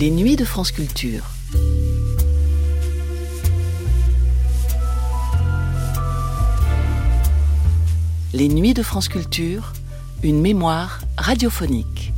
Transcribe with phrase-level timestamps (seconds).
[0.00, 1.26] Les nuits de France Culture.
[8.32, 9.74] Les nuits de France Culture,
[10.22, 12.14] une mémoire radiophonique.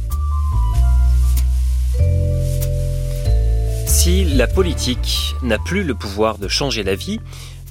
[3.89, 7.19] Si la politique n'a plus le pouvoir de changer la vie,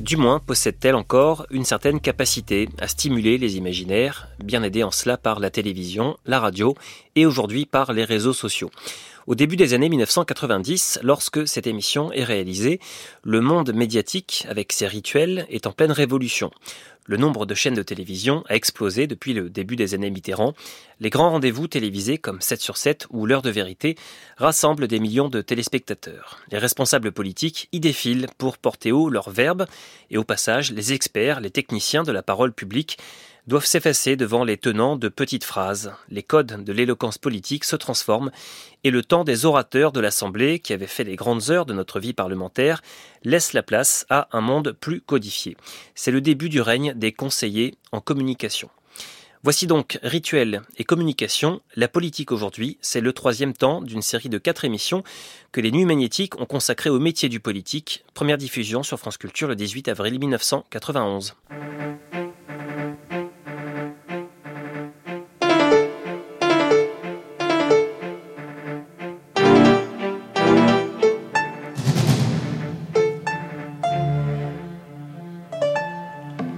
[0.02, 5.16] du moins possède-t-elle encore une certaine capacité à stimuler les imaginaires, bien aidée en cela
[5.16, 6.76] par la télévision, la radio
[7.16, 8.72] et aujourd'hui par les réseaux sociaux.
[9.28, 12.80] Au début des années 1990, lorsque cette émission est réalisée,
[13.24, 16.50] le monde médiatique, avec ses rituels, est en pleine révolution.
[17.06, 20.54] Le nombre de chaînes de télévision a explosé depuis le début des années Mitterrand.
[21.00, 23.96] Les grands rendez-vous télévisés comme 7 sur 7 ou L'heure de vérité
[24.38, 26.40] rassemblent des millions de téléspectateurs.
[26.52, 29.66] Les responsables politiques y défilent pour porter haut leurs verbes
[30.10, 32.98] et au passage, les experts, les techniciens de la parole publique
[33.48, 35.94] doivent s'effacer devant les tenants de petites phrases.
[36.10, 38.32] Les codes de l'éloquence politique se transforment
[38.84, 42.00] et le temps des orateurs de l'Assemblée, qui avaient fait les grandes heures de notre
[42.00, 42.82] vie parlementaire,
[43.24, 45.58] laisse la place à un monde plus codifié.
[45.96, 48.70] C'est le début du règne des conseillers en communication.
[49.44, 51.62] Voici donc Rituel et Communication.
[51.76, 55.04] La politique aujourd'hui, c'est le troisième temps d'une série de quatre émissions
[55.52, 58.06] que les Nuits Magnétiques ont consacrées au métier du politique.
[58.14, 61.36] Première diffusion sur France Culture le 18 avril 1991.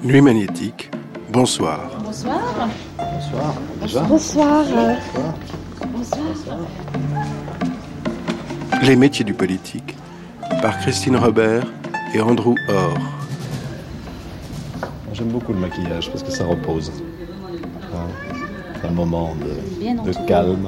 [0.04, 0.92] Nuit magnétique,
[1.32, 1.80] bonsoir.
[2.04, 2.68] Bonsoir.
[2.98, 3.54] Bonsoir.
[3.82, 4.66] Déjà Bonsoir.
[5.94, 6.58] Bonsoir.
[8.82, 9.96] Les métiers du politique,
[10.62, 11.72] par Christine Robert
[12.14, 12.98] et Andrew Orr.
[15.14, 16.92] J'aime beaucoup le maquillage parce que ça repose.
[17.96, 18.08] Hein,
[18.82, 20.68] C'est un moment de, calme,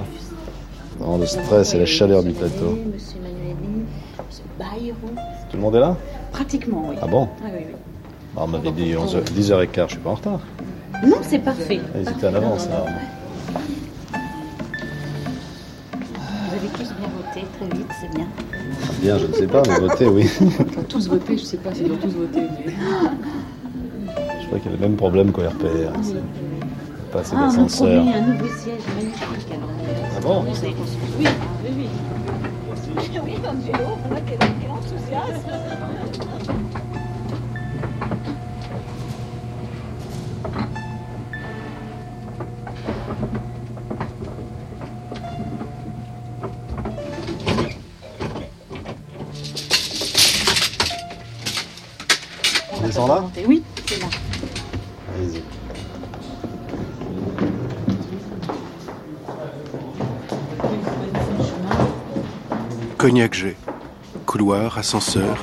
[0.97, 2.79] dans le stress et la chaleur du plateau.
[2.93, 3.83] Monsieur Manueli,
[4.25, 5.13] Monsieur Bayrou.
[5.49, 5.97] Tout le monde est là?
[6.31, 6.95] Pratiquement, oui.
[7.01, 7.27] Ah bon?
[7.43, 7.65] Oui, oui.
[8.37, 10.39] Ah, On m'avait dit 11 10h15, je suis pas en retard.
[11.05, 11.79] Non, c'est parfait.
[11.93, 12.67] Ah, Ils étaient en avance.
[12.67, 12.87] alors.
[16.13, 18.27] Vous avez tous bien voté, très vite, c'est bien.
[18.61, 20.29] Ah, Bien, je ne sais pas, mais voter, oui.
[20.89, 22.41] tous voter, je sais pas s'ils ont tous voté.
[22.65, 22.73] Mais...
[24.41, 25.91] Je crois qu'il y a le même problème qu'au RPR.
[26.03, 29.51] C'est pas assez Ah, on a un nouveau siège magnifique.
[29.51, 29.69] Alors,
[30.17, 30.75] Ah bon oui, oui,
[31.19, 31.27] oui.
[33.25, 35.51] Oui, dans le vélo, on voit quel quel enthousiasme.
[52.97, 54.07] On descend là Oui, c'est là.
[55.15, 55.41] Allez-y.
[62.97, 63.55] Cognac G.
[64.25, 65.37] Couloir, ascenseur.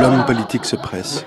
[0.00, 1.24] L'homme politique se presse.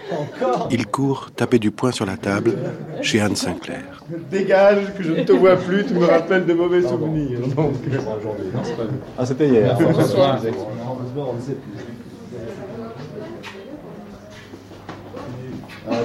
[0.72, 2.58] Il court, taper du poing sur la table,
[3.02, 4.04] chez Anne Sinclair.
[4.32, 7.40] Dégage, que je ne te vois plus, tu me rappelles de mauvais souvenirs.
[7.56, 7.74] Donc,
[9.18, 9.78] Ah, c'était hier.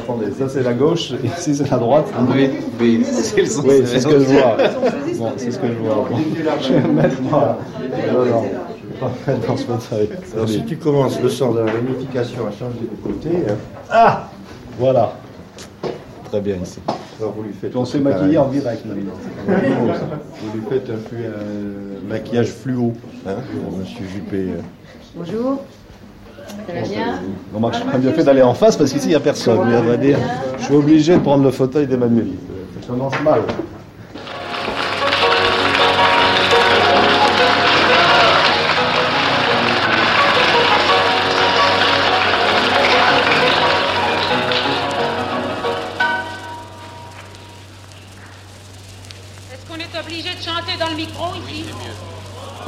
[0.02, 2.06] Attendez, ça c'est la gauche, et ici c'est la droite.
[2.30, 4.56] Oui, oui, c'est ce que je vois.
[5.18, 6.06] Bon, c'est ce que je vois.
[6.10, 6.16] Bon.
[6.60, 7.58] Je vais me mettre moi.
[7.80, 9.94] Non, non, je vais pas me mettre dans ce
[10.34, 13.54] alors, si tu commences le sort de la réunification à changer de côté, hein,
[13.90, 14.28] Ah
[14.78, 15.12] Voilà.
[16.30, 16.78] Très bien ici.
[17.20, 17.76] alors vous lui faites.
[17.76, 18.18] On se fait pareil.
[18.20, 19.12] maquiller en direct maintenant.
[19.46, 22.92] Vous lui faites un, flu- un maquillage fluo,
[23.26, 23.34] hein,
[23.68, 24.36] pour Monsieur Juppé.
[24.38, 24.60] euh.
[25.14, 25.62] Bonjour.
[26.66, 26.72] Ça
[27.60, 29.60] va bien très bien fait d'aller en face parce qu'ici il n'y a personne.
[29.66, 30.18] Mais dire,
[30.58, 32.28] je suis obligé de prendre le fauteuil d'Emmanuel.
[32.80, 33.40] Ça commence mal.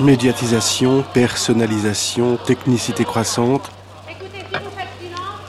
[0.04, 3.70] Médiatisation, personnalisation, technicité croissante.
[4.06, 5.40] Écoutez, si vous faites silence,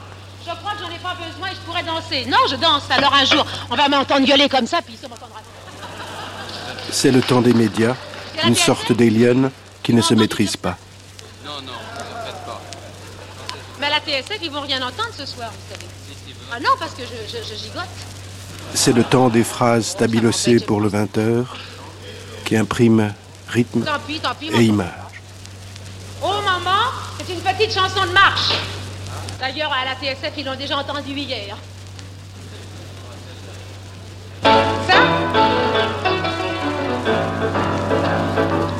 [0.46, 2.24] je crois que j'en ai pas besoin et je pourrais danser.
[2.26, 2.84] Non, je danse.
[2.88, 5.40] Alors un jour, on va m'entendre gueuler comme ça, puis ça m'entendra.
[6.90, 7.96] C'est le temps des médias,
[8.46, 9.50] une sorte d'alien
[9.82, 10.78] qui ne se maîtrise pas.
[13.78, 15.86] Mais à la TSF, ils vont rien entendre ce soir, vous savez.
[16.50, 17.82] Ah non, parce que je, je- je gigote.
[18.72, 21.44] C'est le temps des phrases stabilocées pour le 20h,
[22.46, 23.12] qui impriment
[23.48, 24.48] rythme Tant pis, tant pis.
[24.52, 24.90] et image.
[26.22, 28.52] Oh maman, c'est une petite chanson de marche.
[29.38, 31.56] D'ailleurs, à la TSF, ils l'ont déjà entendu hier.
[34.42, 34.94] Ça?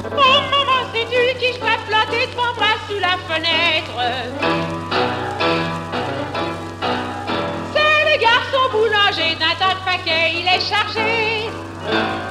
[0.04, 2.54] Oh maman, c'est tu qui je dois flotter devant
[7.74, 12.25] C'est le garçon boulanger d'un tas de paquets, il est chargé.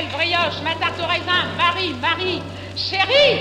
[0.00, 1.46] Belle brioche, ma tarte au raisin.
[1.56, 2.40] Marie, Marie,
[2.76, 3.40] chérie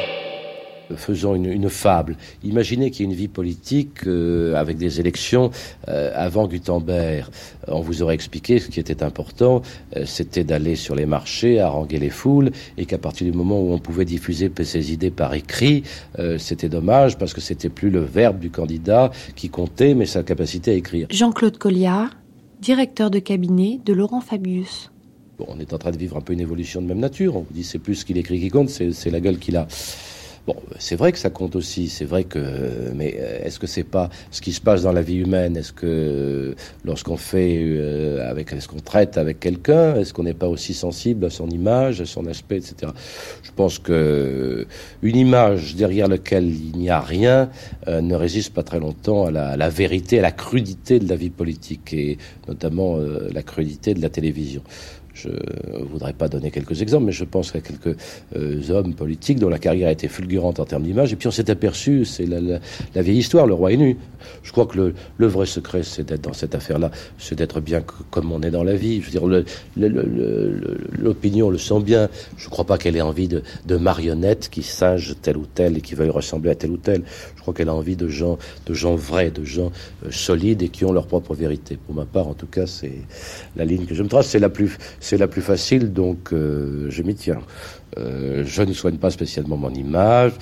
[0.96, 2.18] faisons une, une, fable.
[2.44, 5.52] Imaginez qu'il y ait une vie politique euh, avec des élections
[5.88, 7.30] euh, avant Gutenberg.
[7.68, 9.62] On vous aurait expliqué ce qui était important,
[9.96, 13.72] euh, c'était d'aller sur les marchés, haranguer les foules, et qu'à partir du moment où
[13.72, 15.84] on pouvait diffuser ses idées par écrit,
[16.18, 20.24] euh, c'était dommage parce que c'était plus le verbe du candidat qui comptait, mais sa
[20.24, 21.06] capacité à écrire.
[21.12, 22.10] Jean-Claude Colliard,
[22.62, 24.90] directeur de cabinet de Laurent Fabius.
[25.40, 27.38] Bon, on est en train de vivre un peu une évolution de même nature.
[27.38, 29.68] On vous dit c'est plus ce qu'il écrit qui compte, c'est la gueule qu'il a.
[30.46, 32.40] Bon, c'est vrai que ça compte aussi, c'est vrai que,
[32.96, 35.56] mais euh, est-ce que c'est pas ce qui se passe dans la vie humaine?
[35.56, 40.48] Est-ce que lorsqu'on fait euh, avec, est-ce qu'on traite avec quelqu'un, est-ce qu'on n'est pas
[40.48, 42.92] aussi sensible à son image, à son aspect, etc.
[43.44, 44.66] Je pense que
[45.04, 47.50] une image derrière laquelle il n'y a rien
[47.88, 51.08] euh, ne résiste pas très longtemps à la, à la, vérité, à la crudité de
[51.08, 54.64] la vie politique et notamment euh, la crudité de la télévision.
[55.14, 57.98] Je ne voudrais pas donner quelques exemples, mais je pense a quelques
[58.36, 61.14] euh, hommes politiques dont la carrière a été fulgurante en termes d'image.
[61.14, 63.98] Et puis on s'est aperçu, c'est la, vieille histoire, le roi est nu.
[64.44, 68.32] Je crois que le, vrai secret, c'est d'être dans cette affaire-là, c'est d'être bien comme
[68.32, 69.02] on est dans la vie.
[69.02, 69.46] Je veux dire,
[70.98, 72.10] l'opinion le, sent bien.
[72.38, 75.78] Je ne crois pas qu'elle ait envie de, de marionnettes qui singent tel ou tel
[75.78, 77.04] et qui veuillent ressembler à tel ou tel.
[77.36, 79.72] Je crois qu'elle a envie de gens, de gens vrais, de gens
[80.06, 81.78] euh, solides et qui ont leur propre vérité.
[81.78, 83.02] Pour ma part, en tout cas, c'est
[83.56, 84.28] la ligne que je me trace.
[84.28, 84.78] C'est la plus,
[85.10, 87.40] c'est la plus facile, donc euh, je m'y tiens.
[87.98, 90.34] Euh, je ne soigne pas spécialement mon image.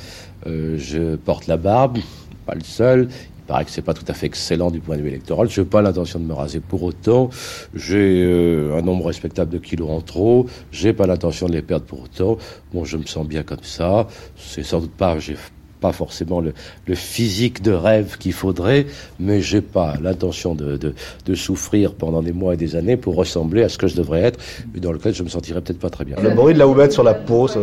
[0.45, 1.99] Euh, je porte la barbe,
[2.45, 3.07] pas le seul.
[3.09, 5.49] Il paraît que c'est pas tout à fait excellent du point de vue électoral.
[5.49, 7.29] Je n'ai pas l'intention de me raser pour autant.
[7.75, 10.47] J'ai un nombre respectable de kilos en trop.
[10.69, 12.37] J'ai pas l'intention de les perdre pour autant.
[12.73, 14.07] Bon, je me sens bien comme ça.
[14.35, 15.17] C'est sans doute pas.
[15.17, 15.37] J'ai
[15.79, 16.53] pas forcément le,
[16.87, 18.87] le physique de rêve qu'il faudrait,
[19.19, 20.93] mais j'ai pas l'intention de, de,
[21.25, 24.21] de, souffrir pendant des mois et des années pour ressembler à ce que je devrais
[24.21, 24.39] être,
[24.73, 26.15] mais dans lequel je me sentirais peut-être pas très bien.
[26.21, 27.59] Le bruit de la houblette sur la peau, ça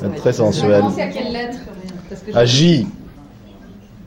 [0.00, 0.82] c'est très sensuel.
[0.82, 1.58] à quelle lettre
[2.34, 2.86] À J.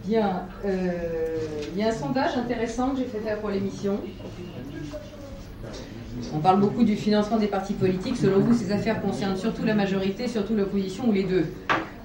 [0.05, 0.43] Bien.
[0.63, 3.99] Il euh, y a un sondage intéressant que j'ai fait faire pour l'émission.
[6.33, 8.17] On parle beaucoup du financement des partis politiques.
[8.17, 11.45] Selon vous, ces affaires concernent surtout la majorité, surtout l'opposition ou les deux?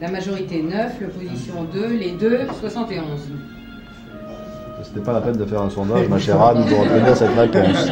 [0.00, 3.04] La majorité 9, l'opposition 2, les deux 71.
[4.82, 7.90] C'était pas la peine de faire un sondage, ma chère Anne, pour obtenir cette réponse.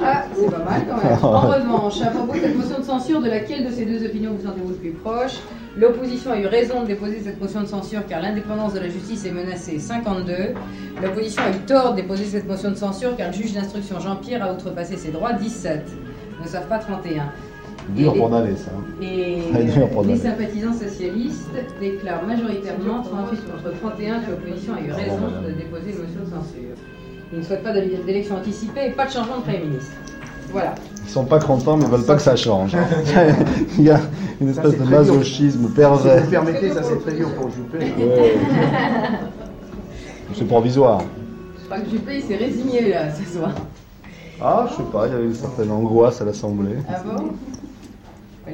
[0.00, 1.18] Ah, c'est pas mal quand même.
[1.24, 4.32] En revanche, à propos de cette motion de censure, de laquelle de ces deux opinions
[4.32, 5.38] vous sentez-vous le plus proche?
[5.76, 9.24] L'opposition a eu raison de déposer cette motion de censure car l'indépendance de la justice
[9.26, 10.54] est menacée 52.
[11.02, 14.44] L'opposition a eu tort de déposer cette motion de censure car le juge d'instruction Jean-Pierre
[14.44, 15.84] a outrepassé ses droits 17.
[16.42, 17.24] Ne savent pas 31.
[17.94, 18.70] Dur pour d'aller ça.
[19.02, 19.38] Et
[20.06, 21.48] les sympathisants socialistes
[21.80, 26.30] déclarent majoritairement 38 contre 31 que l'opposition a eu raison de déposer une motion de
[26.30, 26.76] censure.
[27.32, 29.92] Ils ne souhaitent pas d'élection anticipée et pas de changement de Premier ministre.
[30.50, 30.74] Voilà.
[31.04, 32.76] Ils sont pas contents, mais ils veulent pas que ça change.
[33.78, 34.00] Il y a
[34.40, 36.20] une espèce de masochisme pervers.
[36.20, 37.78] Si vous permettez, ça c'est très dur pour Juppé.
[37.78, 38.34] Ouais.
[40.34, 41.02] c'est provisoire.
[41.58, 43.50] Je crois que Juppé il s'est résigné là ce soir.
[44.40, 46.76] Ah, je sais pas, il y avait une certaine angoisse à l'Assemblée.
[46.88, 47.30] Ah bon?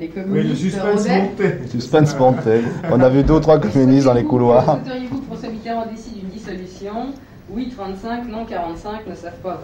[0.00, 1.58] Les oui, le suspense montait.
[1.62, 2.62] Le suspense montait.
[2.90, 4.64] On a vu deux ou trois communistes dans les couloirs.
[4.64, 7.06] Souhaiteriez-vous que François Mitterrand décide d'une dissolution
[7.50, 9.60] Oui, 35, non, 45, ne savent pas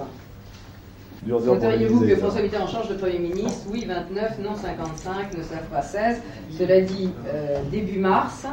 [1.26, 1.38] 20.
[1.44, 5.82] Souhaiteriez-vous que François Mitterrand change de Premier ministre Oui, 29, non, 55, ne savent pas
[5.82, 6.22] 16.
[6.56, 8.46] Cela dit, euh, début mars,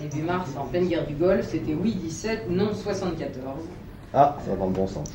[0.00, 3.56] début mars, en pleine guerre du Golfe, c'était oui, 17, non, 74.
[4.14, 5.08] Ah, ça va dans le bon sens.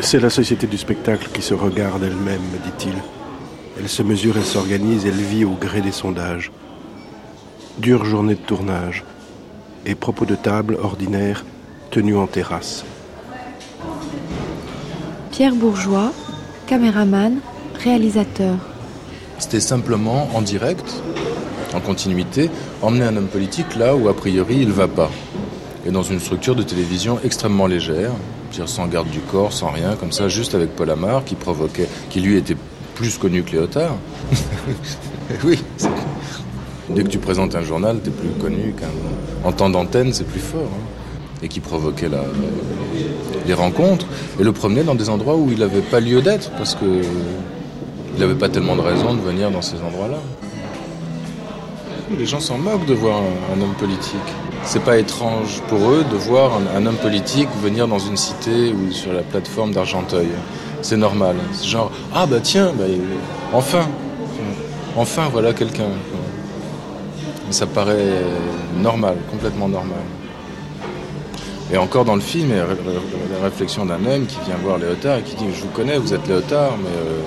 [0.00, 2.94] C'est la société du spectacle qui se regarde elle-même, me dit-il.
[3.78, 6.52] Elle se mesure, elle s'organise, elle vit au gré des sondages.
[7.78, 9.04] Dure journée de tournage
[9.86, 11.44] et propos de table ordinaires
[11.90, 12.84] tenus en terrasse.
[15.30, 16.12] Pierre Bourgeois,
[16.66, 17.38] caméraman,
[17.82, 18.56] réalisateur.
[19.38, 21.02] C'était simplement en direct,
[21.74, 22.50] en continuité,
[22.82, 25.10] emmener un homme politique là où a priori il ne va pas.
[25.86, 28.12] Et dans une structure de télévision extrêmement légère,
[28.66, 32.20] sans garde du corps, sans rien, comme ça, juste avec Paul Amar, qui provoquait, qui
[32.20, 32.56] lui était
[32.94, 33.96] plus connu que Léotard.
[35.44, 35.62] oui.
[36.90, 38.88] Dès que tu présentes un journal, t'es plus connu qu'un.
[39.48, 40.62] En temps d'antenne, c'est plus fort.
[40.62, 40.84] Hein.
[41.42, 42.24] Et qui provoquait la...
[43.46, 44.06] les rencontres
[44.40, 47.02] et le promenait dans des endroits où il n'avait pas lieu d'être parce que
[48.14, 50.18] il n'avait pas tellement de raison de venir dans ces endroits-là.
[52.16, 53.20] Les gens s'en moquent de voir
[53.52, 54.20] un, homme politique.
[54.66, 58.90] C'est pas étrange pour eux de voir un, homme politique venir dans une cité ou
[58.92, 60.28] sur la plateforme d'Argenteuil.
[60.82, 61.36] C'est normal.
[61.52, 62.84] C'est genre ah bah tiens, bah,
[63.52, 63.86] enfin,
[64.96, 65.90] enfin voilà quelqu'un.
[67.50, 68.22] Ça paraît
[68.80, 70.00] normal, complètement normal.
[71.72, 75.34] Et encore dans le film, la réflexion d'un homme qui vient voir Léotard et qui
[75.36, 77.20] dit Je vous connais, vous êtes Léotard, mais euh,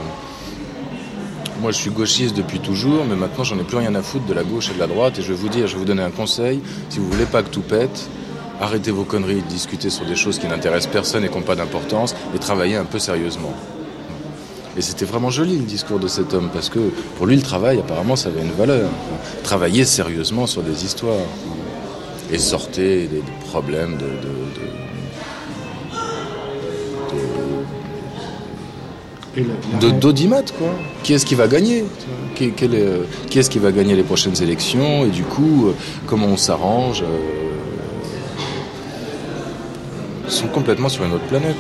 [1.61, 4.33] moi je suis gauchiste depuis toujours, mais maintenant j'en ai plus rien à foutre de
[4.33, 5.19] la gauche et de la droite.
[5.19, 7.43] Et je vais vous dire, je vais vous donner un conseil si vous voulez pas
[7.43, 8.09] que tout pète,
[8.61, 11.55] arrêtez vos conneries de discuter sur des choses qui n'intéressent personne et qui n'ont pas
[11.55, 13.53] d'importance et travaillez un peu sérieusement.
[14.77, 17.79] Et c'était vraiment joli le discours de cet homme, parce que pour lui, le travail,
[17.79, 18.87] apparemment, ça avait une valeur.
[19.43, 21.25] Travailler sérieusement sur des histoires
[22.31, 24.05] et sortez des, problèmes de,
[29.99, 30.69] d'audimat quoi.
[31.03, 31.85] Qui est-ce qui va gagner
[32.35, 35.73] qui, est, ce qui va gagner les prochaines élections et du coup euh,
[36.05, 37.17] comment on s'arrange euh,
[40.25, 41.55] Ils sont complètement sur une autre planète.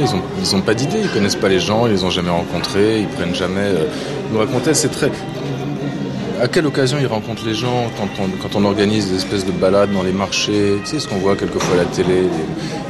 [0.00, 3.08] ils n'ont pas d'idée, ils connaissent pas les gens, ils les ont jamais rencontrés, ils
[3.08, 3.60] prennent jamais.
[3.60, 3.86] Euh,
[4.32, 5.10] nous racontait, c'est très.
[6.40, 10.04] À quelle occasion ils rencontrent les gens quand on, organise des espèces de balades dans
[10.04, 12.28] les marchés, tu sais ce qu'on voit quelquefois à la télé.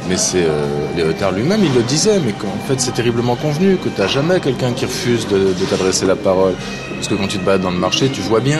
[0.07, 3.89] Mais c'est euh, Léotard lui-même, il le disait, mais en fait c'est terriblement convenu que
[3.89, 6.53] tu n'as jamais quelqu'un qui refuse de, t'adresser la parole.
[6.93, 8.59] Parce que quand tu te balades dans le marché, tu vois bien.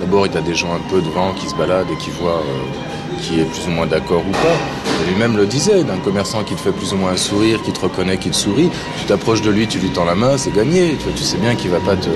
[0.00, 2.42] D'abord, il y a des gens un peu devant qui se baladent et qui voient.
[2.42, 5.08] Euh, qui est plus ou moins d'accord ou pas.
[5.08, 7.80] Lui-même le disait, d'un commerçant qui te fait plus ou moins un sourire, qui te
[7.80, 10.96] reconnaît, qui te sourit, tu t'approches de lui, tu lui tends la main, c'est gagné.
[11.16, 12.10] Tu, sais bien qu'il va pas te,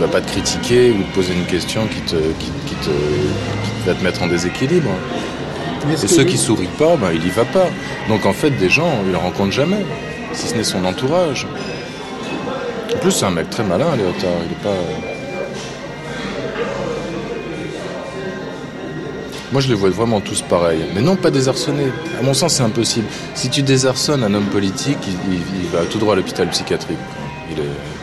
[0.00, 4.02] va pas te critiquer ou te poser une question qui te, qui, te, va te
[4.02, 4.90] mettre en déséquilibre.
[5.90, 7.68] Et ceux qui sourient pas, ben, il y va pas.
[8.08, 9.84] Donc en fait, des gens, il ne rencontre jamais,
[10.32, 11.46] si ce n'est son entourage.
[12.94, 14.30] En plus, c'est un mec très malin, Léotard.
[14.46, 14.76] Il est pas.
[19.52, 20.84] Moi, je les vois vraiment tous pareils.
[20.94, 21.88] Mais non, pas désarçonnés.
[22.18, 23.06] À mon sens, c'est impossible.
[23.34, 26.98] Si tu désarçonnes un homme politique, il, va tout droit à l'hôpital psychiatrique.
[27.50, 27.99] On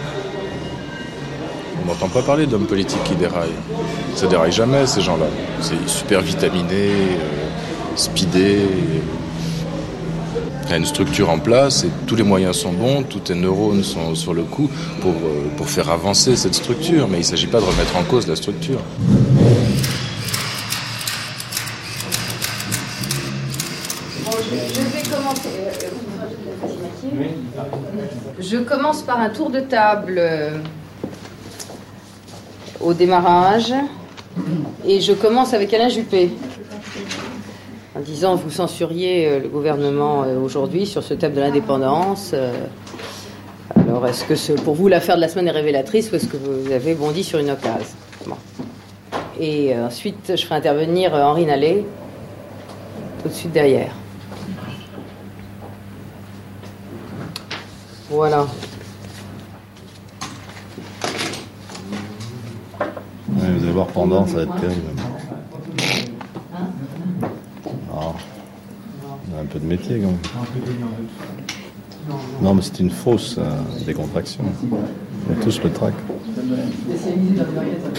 [1.87, 3.49] n'entend pas parler d'hommes politiques qui déraillent?
[4.15, 5.25] Ça déraille jamais, ces gens-là.
[5.61, 8.59] C'est super vitaminé, euh, speedé.
[10.65, 13.35] Il y a une structure en place et tous les moyens sont bons, tous tes
[13.35, 14.69] neurones sont sur le coup
[15.01, 17.07] pour, euh, pour faire avancer cette structure.
[17.07, 18.79] Mais il ne s'agit pas de remettre en cause la structure.
[28.39, 30.21] Je commence par un tour de table
[32.81, 33.73] au démarrage
[34.85, 36.31] et je commence avec Alain Juppé
[37.95, 42.35] en disant vous censuriez euh, le gouvernement euh, aujourd'hui sur ce thème de l'indépendance.
[43.75, 46.71] Alors est-ce que pour vous l'affaire de la semaine est révélatrice ou est-ce que vous
[46.71, 47.95] avez bondi sur une occasion
[49.39, 51.85] Et ensuite je ferai intervenir Henri Nallet
[53.23, 53.93] tout de suite derrière.
[58.09, 58.47] Voilà.
[63.29, 64.81] Vous allez voir pendant, ça va être terrible.
[67.93, 68.13] Ah.
[69.03, 70.17] On a un peu de métier quand même.
[72.41, 73.49] Non, mais c'est une fausse euh,
[73.85, 74.43] décontraction.
[75.29, 75.93] On a tous le trac.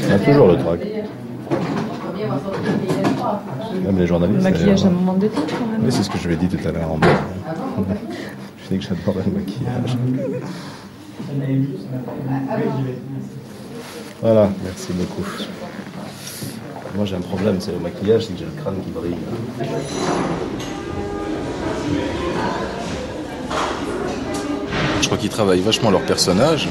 [0.09, 0.81] On a toujours le trac.
[3.85, 4.39] Même les journalistes.
[4.39, 5.85] Le maquillage à un moment de temps quand même.
[5.85, 7.09] Oui, c'est ce que je lui ai dit tout à l'heure en bas
[8.69, 9.97] sais que j'adore le maquillage.
[14.21, 15.25] Voilà, merci beaucoup.
[16.97, 19.15] Moi j'ai un problème, c'est le maquillage, c'est que j'ai le crâne qui brille.
[25.01, 26.69] Je crois qu'ils travaillent vachement leur personnage,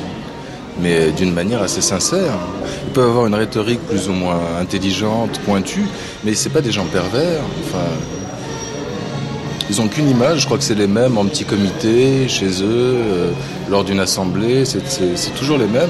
[0.81, 2.33] mais d'une manière assez sincère.
[2.85, 5.87] Ils peuvent avoir une rhétorique plus ou moins intelligente, pointue,
[6.25, 7.41] mais c'est pas des gens pervers.
[7.63, 7.85] Enfin,
[9.69, 12.97] ils n'ont qu'une image, je crois que c'est les mêmes en petit comité, chez eux,
[12.97, 13.31] euh,
[13.69, 15.89] lors d'une assemblée, c'est toujours les mêmes.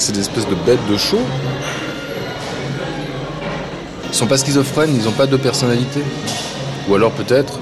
[0.00, 1.20] C'est des espèces de bêtes de show.
[4.08, 6.00] Ils sont pas schizophrènes, ils n'ont pas de personnalité.
[6.88, 7.58] Ou alors peut-être,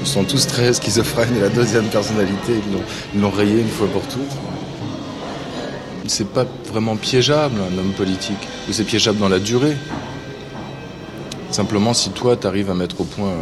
[0.00, 2.54] ils sont tous très schizophrènes et la deuxième personnalité,
[3.14, 4.22] ils l'ont rayé une fois pour toutes.
[6.06, 9.76] C'est pas vraiment piégeable un homme politique, ou c'est piégeable dans la durée.
[11.50, 13.34] Simplement, si toi, tu arrives à mettre au point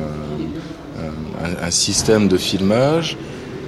[1.63, 3.17] un, système de filmage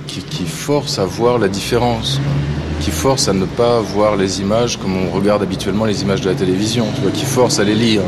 [0.08, 2.20] qui, force à voir la différence,
[2.80, 6.28] qui force à ne pas voir les images comme on regarde habituellement les images de
[6.28, 8.02] la télévision, tu vois, qui force à les lire,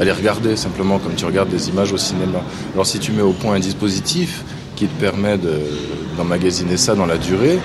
[0.00, 2.40] à les regarder simplement comme tu regardes des images au cinéma.
[2.74, 4.44] Alors si tu mets au point un dispositif
[4.76, 5.38] qui te permet
[6.16, 7.58] d'emmagasiner ça dans la durée,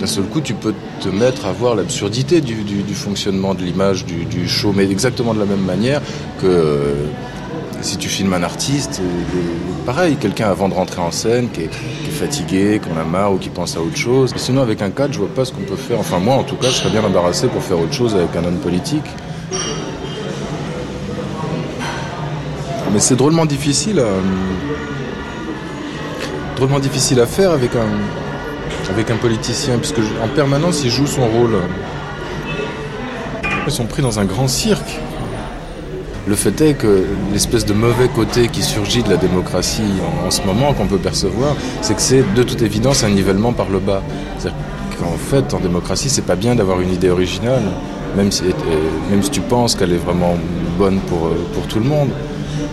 [0.00, 4.48] d'un seul coup tu peux te mettre à voir l'absurdité du, fonctionnement de l'image, du,
[4.48, 6.00] show, mais exactement de la même manière
[6.40, 6.94] que
[7.82, 11.70] si tu filmes un artiste, euh, pareil, quelqu'un avant de rentrer en scène qui est,
[12.10, 14.34] fatigué, qu'on a marre ou qui pense à autre chose.
[14.36, 15.98] sinon avec un cadre, je vois pas ce qu'on peut faire.
[15.98, 18.44] Enfin moi en tout cas, je serais bien embarrassé pour faire autre chose avec un
[18.44, 19.06] homme politique.
[22.92, 24.08] Mais c'est drôlement difficile à,
[26.56, 27.88] drôlement difficile à faire avec un,
[28.90, 31.56] avec un politicien, puisque en permanence il joue son rôle.
[33.66, 34.98] Ils sont pris dans un grand cirque.
[36.26, 39.82] Le fait est que l'espèce de mauvais côté qui surgit de la démocratie
[40.26, 43.68] en, ce moment, qu'on peut percevoir, c'est que c'est de toute évidence un nivellement par
[43.68, 44.02] le bas.
[44.38, 44.58] C'est-à-dire
[44.98, 47.62] qu'en fait, en démocratie, c'est pas bien d'avoir une idée originale,
[48.16, 48.42] même si,
[49.30, 50.36] tu penses qu'elle est vraiment
[50.78, 52.10] bonne pour, pour tout le monde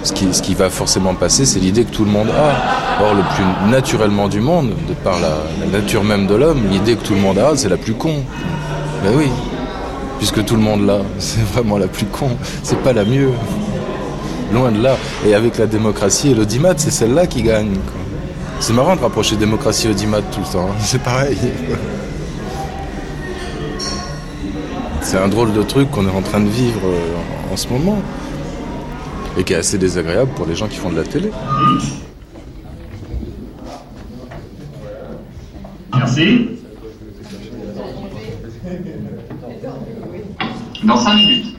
[0.03, 3.03] ce qui, va forcément passer, c'est l'idée que tout le monde a.
[3.03, 5.37] Or, le plus naturellement du monde, de par la,
[5.71, 8.23] nature même de l'homme, l'idée que tout le monde a, c'est la plus con.
[9.03, 9.29] Ben oui,
[10.17, 12.29] puisque tout le monde l'a, c'est vraiment la plus con,
[12.63, 13.31] c'est pas la mieux.
[14.53, 14.95] Loin de là.
[15.25, 17.75] Et avec la démocratie et l'audimat, c'est celle-là qui gagne.
[18.59, 20.75] C'est marrant de rapprocher démocratie et audimat tout le temps, hein.
[20.79, 21.37] c'est pareil.
[25.01, 27.99] C'est un drôle de truc qu'on est en train de vivre euh, en ce moment
[29.37, 31.31] et qui est assez désagréable pour les gens qui font de la télé.
[35.93, 36.56] Merci.
[40.87, 41.57] Dans 5 minutes.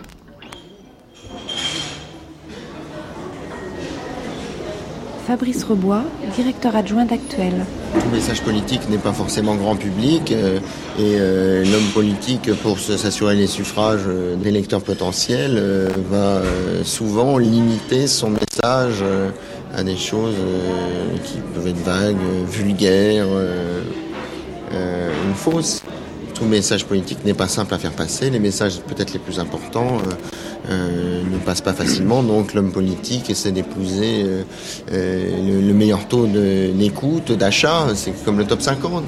[5.26, 6.04] Fabrice Rebois,
[6.34, 7.66] directeur adjoint d'Actuel.
[7.92, 10.58] Tout message politique n'est pas forcément grand public euh,
[10.98, 15.62] et euh, l'homme politique, pour s'assurer les suffrages euh, d'électeurs potentiels,
[16.10, 16.40] va
[16.82, 19.04] souvent limiter son message
[19.74, 20.36] à des choses
[21.24, 22.16] qui peuvent être vagues,
[22.48, 23.28] vulgaires
[24.72, 25.82] ou fausses
[26.38, 28.30] tout message politique n'est pas simple à faire passer.
[28.30, 32.22] Les messages peut-être les plus importants euh, euh, ne passent pas facilement.
[32.22, 34.24] Donc l'homme politique essaie d'épouser
[34.92, 37.88] euh, le, meilleur taux d'écoute, d'achat.
[37.94, 39.02] C'est comme le top 50.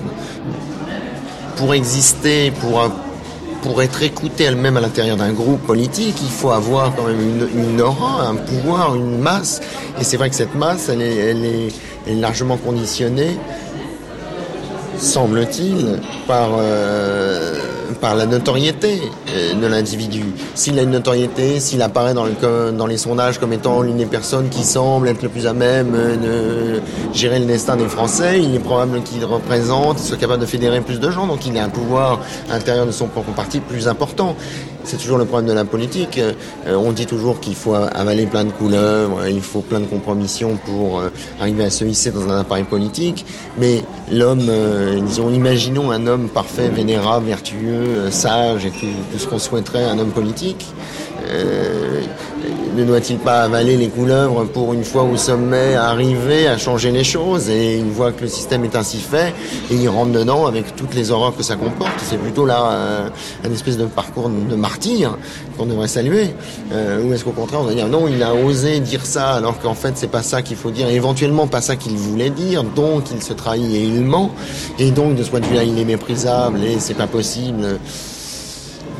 [1.57, 2.90] Pour exister, pour
[3.62, 7.81] pour être écouté elle-même à l'intérieur d'un groupe politique, il faut avoir quand même une,
[7.83, 9.61] aura, un pouvoir, une masse.
[10.01, 13.37] Et c'est vrai que cette masse, elle est, elle est largement conditionnée
[15.01, 17.59] semble-t-il, par, euh,
[18.01, 20.25] par la notoriété euh, de l'individu.
[20.55, 24.07] S'il a une notoriété, s'il apparaît dans, le, dans les sondages comme étant l'une des
[24.07, 26.17] personnes qui semble être le plus à même euh,
[26.77, 26.81] de
[27.15, 31.01] gérer le destin des Français, il est probable qu'il représente, soit capable de fédérer plus
[31.01, 34.37] de gens, donc il a un pouvoir intérieur de son propre parti plus important.
[34.85, 36.19] C'est toujours le problème de la politique.
[36.67, 41.03] On dit toujours qu'il faut avaler plein de couleurs, il faut plein de compromissions pour
[41.39, 43.27] arriver à se hisser dans un appareil politique.
[43.59, 44.51] Mais l'homme,
[44.98, 49.98] disons, imaginons un homme parfait, vénérable, vertueux, sage et tout, tout ce qu'on souhaiterait un
[49.98, 50.66] homme politique.
[52.76, 57.05] Ne doit-il pas avaler les couleuvres pour une fois au sommet arriver à changer les
[57.05, 59.35] choses Et une fois que le système est ainsi fait,
[59.70, 61.92] il rentre dedans avec toutes les horreurs que ça comporte.
[61.98, 63.09] C'est plutôt là euh,
[63.44, 65.18] un espèce de parcours de martyr
[65.59, 66.35] qu'on devrait saluer.
[66.72, 69.59] Euh, ou est-ce qu'au contraire on va dire non, il a osé dire ça alors
[69.59, 73.05] qu'en fait c'est pas ça qu'il faut dire, éventuellement pas ça qu'il voulait dire, donc
[73.12, 74.31] il se trahit et il ment,
[74.79, 77.79] et donc de ce point de vue-là il est méprisable et c'est pas possible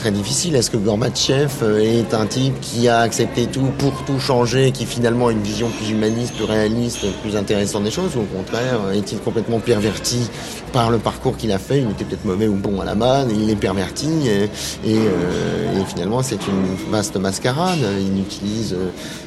[0.01, 0.57] très difficile.
[0.57, 4.87] Est-ce que Gorbatchev euh, est un type qui a accepté tout pour tout changer, qui
[4.87, 8.81] finalement a une vision plus humaniste, plus réaliste, plus intéressante des choses, ou au contraire,
[8.87, 10.31] euh, est-il complètement perverti
[10.73, 11.83] par le parcours qu'il a fait?
[11.83, 14.49] Il était peut-être mauvais ou bon à la base, il est perverti, et,
[14.87, 17.81] euh, finalement c'est une vaste mascarade.
[18.01, 18.77] Il utilise,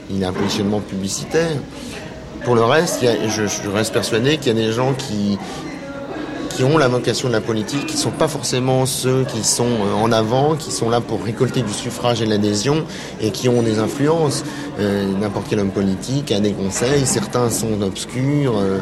[0.09, 1.51] il a un positionnement publicitaire.
[2.45, 5.37] Pour le reste, je reste persuadé qu'il y a des gens qui
[6.53, 9.65] qui ont la vocation de la politique, qui ne sont pas forcément ceux qui sont
[9.65, 12.85] euh, en avant, qui sont là pour récolter du suffrage et de l'adhésion
[13.19, 14.43] et qui ont des influences.
[14.79, 18.79] Euh, n'importe quel homme politique a des conseils, certains sont obscurs euh,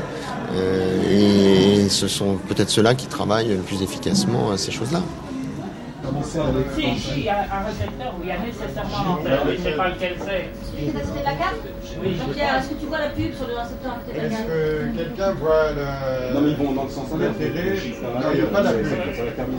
[1.10, 5.02] et, ce sont peut-être ceux-là qui travaillent le plus efficacement à ces choses-là.
[6.24, 9.58] Si, si, il y a un récepteur où il y a nécessairement l'antenne, mais je
[9.60, 10.50] ne sais pas lequel c'est.
[11.24, 11.56] La carte
[12.02, 12.18] Oui.
[12.18, 16.34] Jean-Pierre, est-ce que tu vois la pub sur le récepteur Est-ce que quelqu'un voit le.
[16.34, 17.36] Non, mais ils vont dans le sens inverse.
[17.38, 18.88] Non, il n'y a pas la pub.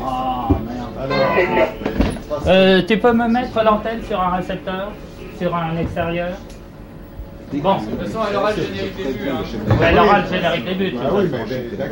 [0.04, 1.12] Ah, merde.
[1.12, 2.46] Alors.
[2.46, 4.92] Euh, tu peux me mettre l'antenne sur un récepteur
[5.38, 6.30] Sur un extérieur?
[7.60, 9.42] Bon, de toute façon, elle aura le générique des hein.
[9.82, 11.10] Elle aura le générique des ah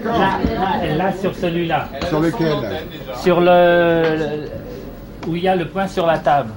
[0.08, 0.40] hein.
[0.80, 0.96] mais.
[0.96, 1.88] Là, sur celui-là.
[2.08, 2.56] Sur lequel
[3.16, 4.46] Sur le.
[5.26, 6.50] où il y a le point sur la table.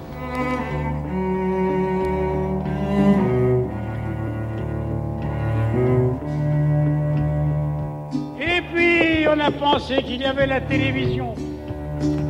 [8.40, 11.36] Et puis, on a pensé qu'il y avait la télévision.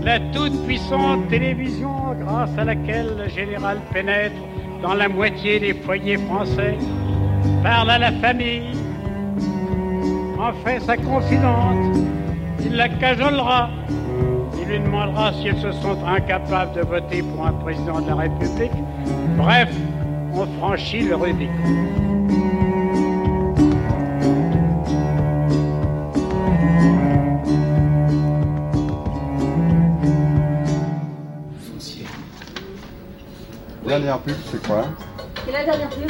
[0.04, 4.34] La toute puissante télévision grâce à laquelle le général pénètre
[4.84, 6.78] dans la moitié des foyers français,
[7.64, 8.76] parle à la famille,
[10.38, 11.96] en fait sa confidente,
[12.66, 13.70] il la cajolera,
[14.62, 18.16] il lui demandera si elles se sont incapables de voter pour un président de la
[18.16, 18.72] République.
[19.38, 19.70] Bref,
[20.34, 22.13] on franchit le Rubicon.
[33.94, 34.86] Dernière pub, c'est quoi
[35.46, 36.10] C'est la dernière pub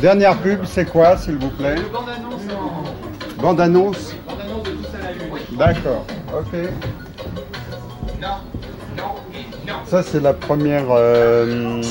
[0.00, 2.40] Dernière pub, c'est quoi, s'il vous plaît Bande-annonce.
[3.36, 5.56] Bande-annonce Bande-annonce de tous à la une.
[5.58, 6.60] D'accord, ok.
[8.22, 8.28] Non,
[8.96, 9.02] non
[9.66, 9.74] non.
[9.84, 10.86] Ça, c'est la première.
[10.88, 11.82] euh,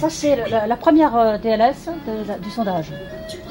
[0.00, 2.90] Ça, c'est la, la première euh, DLS de- du sondage.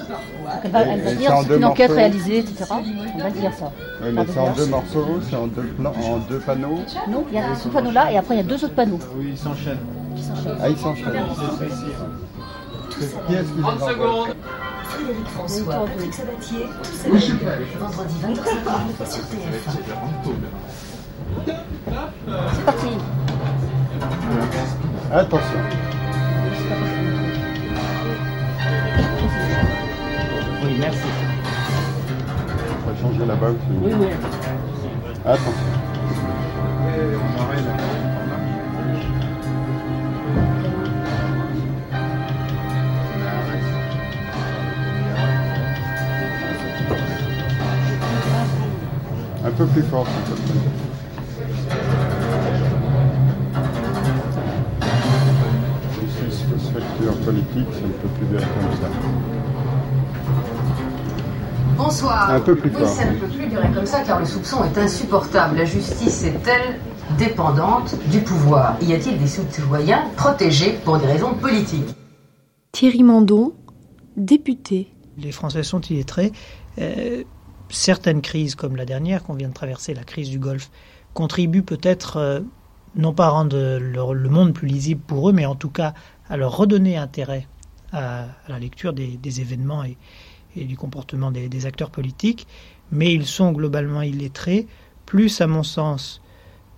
[0.09, 0.17] Donc,
[0.63, 2.65] elle va, elle va Et dire c'est une enquête réalisée, etc.
[2.71, 3.71] On va dire ça.
[4.01, 6.79] Oui, mais c'est en deux morceaux, c'est en deux, plans, en deux panneaux.
[7.09, 8.99] Non, il y a ce panneau-là et après il y a deux autres panneaux.
[9.15, 9.77] Oui, ils s'enchaînent.
[10.61, 11.13] Ah, ils s'enchaînent.
[12.89, 14.35] Qui est-ce qui les 30 envoie secondes.
[14.83, 16.65] Frédéric François, Patrick Sabatier,
[17.05, 17.33] tous.
[17.79, 19.71] Vendredi 23h sur TF1.
[22.53, 22.87] C'est parti.
[25.11, 25.98] Attention.
[30.61, 30.99] Oui, merci.
[32.85, 33.55] On va changer la box.
[33.81, 34.07] Oui, oui.
[35.25, 35.53] Attention.
[49.45, 50.59] Un peu plus fort, s'il te plaît.
[56.01, 58.89] Justice fausse facture politique, ça ne peut plus durer comme ça.
[61.83, 62.29] Bonsoir.
[62.29, 62.89] Un peu plus Oui, fort.
[62.89, 65.55] ça ne peut plus durer comme ça car le soupçon est insupportable.
[65.55, 66.77] La justice est-elle
[67.17, 68.75] dépendante du pouvoir?
[68.81, 71.95] Y a-t-il des citoyens protégés pour des raisons politiques?
[72.73, 73.53] Thierry Mandon,
[74.17, 74.89] député.
[75.17, 76.33] Les Français sont illettrés.
[76.79, 77.23] Euh,
[77.69, 80.69] certaines crises, comme la dernière qu'on vient de traverser, la crise du Golfe,
[81.13, 82.41] contribuent peut-être, euh,
[82.97, 85.93] non pas à rendre le, le monde plus lisible pour eux, mais en tout cas
[86.29, 87.47] à leur redonner intérêt
[87.93, 89.97] à, à la lecture des, des événements et,
[90.55, 92.47] et du comportement des, acteurs politiques.
[92.91, 94.67] Mais ils sont globalement illettrés,
[95.05, 96.21] plus à mon sens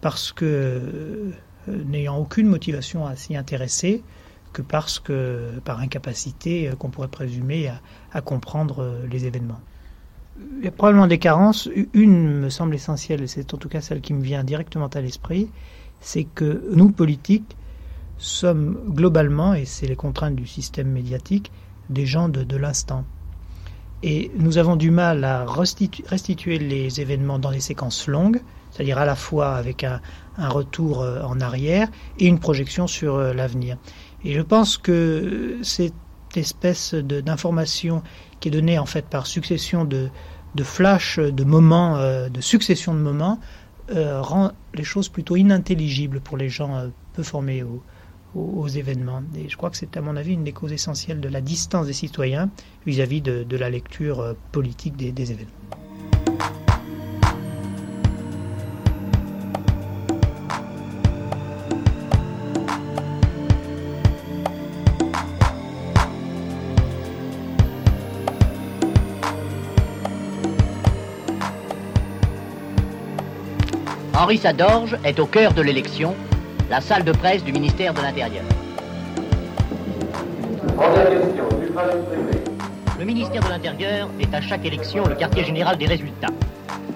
[0.02, 1.32] parce que, euh,
[1.68, 4.04] n'ayant aucune motivation à s'y intéresser,
[4.52, 7.72] que parce que par incapacité euh, qu'on pourrait présumer
[8.12, 9.62] à, comprendre euh, les événements.
[10.58, 11.70] Il y a probablement des carences.
[11.94, 15.02] Une me semble essentielle, et c'est en tout cas celle qui me vient directement à
[15.02, 15.50] l'esprit,
[16.00, 17.56] c'est que nous, politiques,
[18.18, 21.52] sommes globalement, et c'est les contraintes du système médiatique,
[21.90, 23.06] des gens de l'instant.
[24.04, 28.98] Et nous avons du mal à restitu- restituer les événements dans des séquences longues, c'est-à-dire
[28.98, 30.02] à la fois avec un,
[30.38, 31.88] retour euh, en arrière
[32.18, 33.78] et une projection sur euh, l'avenir.
[34.24, 35.94] Et je pense que cette
[36.36, 38.02] espèce d'information
[38.40, 40.10] qui est donnée en fait par succession de,
[40.64, 43.40] flashs, de moments, euh, de succession de moments,
[43.94, 47.62] rend les choses plutôt inintelligibles pour les gens peu formés
[48.36, 49.24] aux- événements.
[49.36, 51.88] Et je crois que c'est à mon avis une des causes essentielles de la distance
[51.88, 52.50] des citoyens
[52.86, 55.52] vis-à-vis de, la lecture euh, politique des événements.
[74.22, 76.16] Henri Sadorge est au cœur de l'élection,
[76.72, 78.46] la salle de presse du ministère de l'Intérieur.
[82.98, 86.32] Le ministère de l'Intérieur est à chaque élection le quartier général des résultats.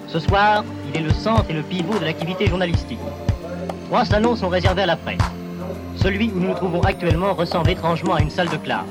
[0.08, 2.98] Ce soir, il est le centre et le pivot de l'activité journalistique.
[3.88, 5.20] Trois salons sont réservés à la presse.
[5.96, 8.86] Celui où nous nous trouvons actuellement ressemble étrangement à une salle de classe.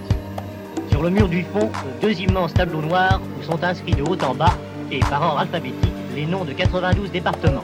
[0.91, 4.35] Sur le mur du fond, deux immenses tableaux noirs où sont inscrits de haut en
[4.35, 4.53] bas
[4.91, 7.63] et par ordre alphabétique les noms de 92 départements.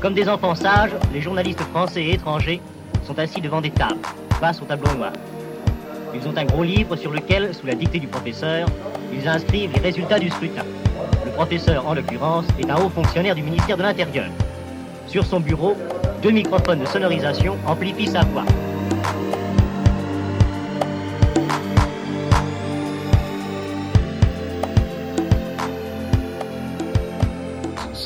[0.00, 2.60] Comme des enfants sages, les journalistes français et étrangers
[3.04, 4.00] sont assis devant des tables,
[4.40, 5.12] face au tableau noir.
[6.14, 8.68] Ils ont un gros livre sur lequel, sous la dictée du professeur,
[9.12, 10.64] ils inscrivent les résultats du scrutin.
[11.24, 14.26] Le professeur, en l'occurrence, est un haut fonctionnaire du ministère de l'Intérieur.
[15.06, 15.76] Sur son bureau,
[16.22, 18.44] deux microphones de sonorisation amplifient sa voix.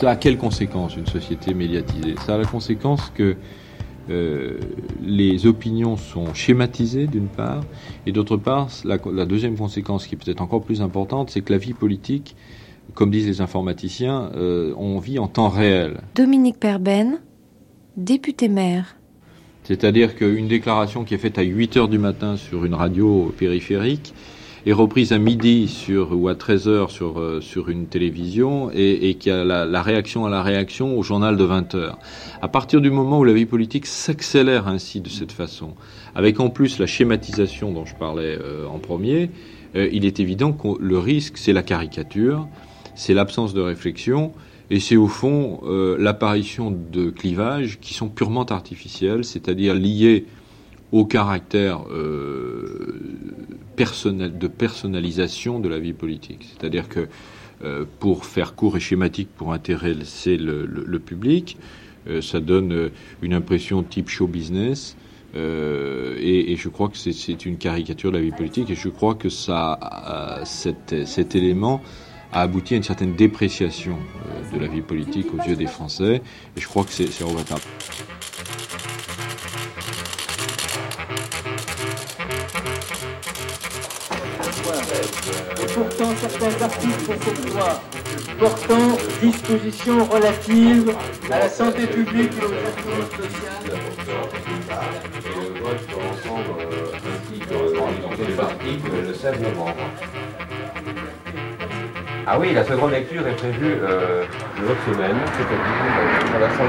[0.00, 2.14] Ça a quelle conséquence une société médiatisée?
[2.24, 3.36] Ça a la conséquence que
[4.08, 4.58] euh,
[5.02, 7.62] les opinions sont schématisées d'une part,
[8.06, 11.52] et d'autre part, la, la, deuxième conséquence qui est peut-être encore plus importante, c'est que
[11.52, 12.34] la vie politique,
[12.94, 16.00] comme disent les informaticiens, euh, on vit en temps réel.
[16.14, 17.20] Dominique Perben,
[17.98, 18.96] député maire.
[19.64, 24.14] C'est-à-dire qu'une déclaration qui est faite à 8 heures du matin sur une radio périphérique
[24.66, 29.08] est reprise à midi sur, ou à 13 heures sur, euh, sur une télévision et,
[29.08, 31.98] et qui a la, réaction à la réaction au journal de 20 heures.
[32.42, 35.74] À partir du moment où la vie politique s'accélère ainsi de cette façon,
[36.14, 39.30] avec en plus la schématisation dont je parlais euh, en premier,
[39.76, 42.46] euh, il est évident que le risque, c'est la caricature,
[42.94, 44.32] c'est l'absence de réflexion,
[44.70, 45.62] et c'est au fond
[45.98, 50.26] l'apparition de clivages qui sont purement artificiels, c'est-à-dire liés
[50.92, 51.80] au caractère
[53.80, 56.46] de personnalisation de la vie politique.
[56.50, 57.08] C'est-à-dire que,
[57.64, 61.56] euh, pour faire court et schématique, pour intéresser le, public,
[62.08, 62.90] euh, ça donne
[63.22, 64.96] une impression type show business.
[65.34, 69.28] Et, je crois que c'est une caricature de la vie politique et je crois que
[69.28, 71.80] ça, cet, cet élément
[72.32, 73.96] a abouti à une certaine dépréciation
[74.52, 76.20] de la vie politique aux yeux des Français
[76.56, 77.62] et je crois que c'est regrettable.
[87.26, 87.80] Loi
[88.38, 90.92] portant dispositions relatives
[91.30, 93.78] à la santé publique et aux activités sociales.
[95.36, 96.50] Le vote sur l'ensemble
[96.94, 99.74] ainsi que les articles le 16 novembre.
[102.26, 104.24] Ah oui, la seconde lecture est prévue euh,
[104.60, 106.68] l'autre semaine, c'est-à-dire à la salle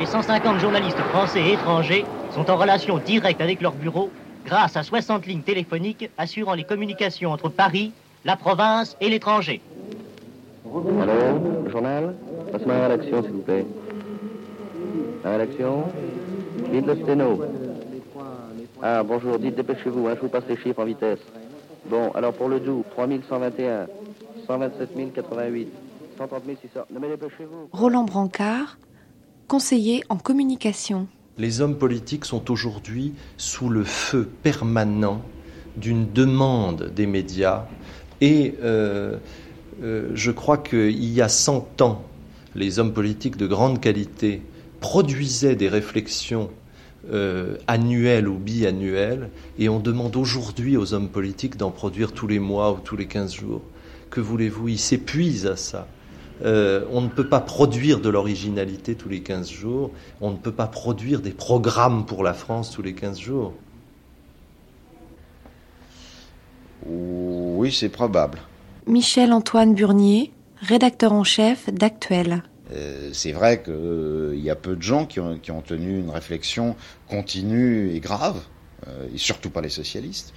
[0.00, 4.10] Les 150 journalistes français et étrangers sont en relation directe avec leur bureau
[4.44, 7.92] grâce à 60 lignes téléphoniques assurant les communications entre Paris,
[8.24, 9.60] la province et l'étranger.
[10.66, 12.14] Allô, journal?
[12.52, 13.66] Passe-moi à la rédaction, s'il vous plaît.
[15.24, 15.84] À la rédaction?
[16.72, 17.42] Dites le sténo.
[18.82, 21.20] Ah, bonjour, dites, dépêchez-vous, hein, je vous passe les chiffres en vitesse.
[21.86, 23.86] Bon, alors pour le Doubs, 3121,
[24.46, 25.68] 127 088,
[26.18, 26.80] 130 600.
[26.92, 27.68] Non mais dépêchez-vous.
[27.72, 28.78] Roland Brancard,
[29.48, 31.06] conseiller en communication.
[31.36, 35.20] Les hommes politiques sont aujourd'hui sous le feu permanent
[35.76, 37.66] d'une demande des médias
[38.20, 39.16] et euh,
[39.82, 42.04] euh, je crois qu'il y a 100 ans,
[42.54, 44.42] les hommes politiques de grande qualité
[44.78, 46.50] produisaient des réflexions
[47.12, 52.38] euh, annuelles ou biannuelles et on demande aujourd'hui aux hommes politiques d'en produire tous les
[52.38, 53.62] mois ou tous les 15 jours.
[54.08, 54.68] Que voulez-vous?
[54.68, 55.88] Ils s'épuisent à ça.
[56.42, 60.52] Euh, on ne peut pas produire de l'originalité tous les 15 jours, on ne peut
[60.52, 63.54] pas produire des programmes pour la France tous les 15 jours.
[66.86, 68.40] Oui, c'est probable.
[68.86, 72.42] Michel-Antoine Burnier, rédacteur en chef d'Actuel.
[72.72, 75.98] Euh, c'est vrai qu'il euh, y a peu de gens qui ont, qui ont, tenu
[75.98, 76.76] une réflexion
[77.08, 78.40] continue et grave,
[78.88, 80.34] euh, et surtout pas les socialistes.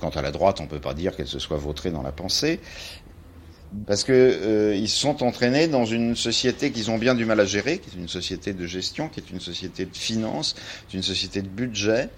[0.00, 2.12] quant à la droite, on ne peut pas dire qu'elle se soit vautrée dans la
[2.12, 2.60] pensée
[3.86, 7.44] parce que euh, ils sont entraînés dans une société qu'ils ont bien du mal à
[7.44, 10.54] gérer, qui est une société de gestion, qui est une société de finance,
[10.94, 12.08] une société de budget,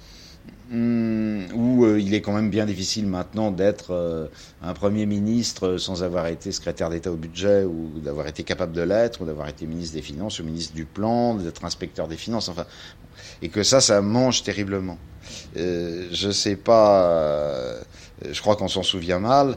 [0.73, 4.29] hum, où euh, il est quand même bien difficile maintenant d'être euh,
[4.63, 8.83] un premier ministre sans avoir été secrétaire d'État au budget ou d'avoir été capable de
[8.83, 12.49] l'être, ou d'avoir été ministre des Finances ou ministre du Plan, d'être inspecteur des Finances,
[12.49, 12.67] enfin,
[13.43, 14.99] et que ça, ça mange terriblement.
[15.57, 17.75] Euh, je sais pas,
[18.31, 19.57] je crois qu'on s'en souvient mal.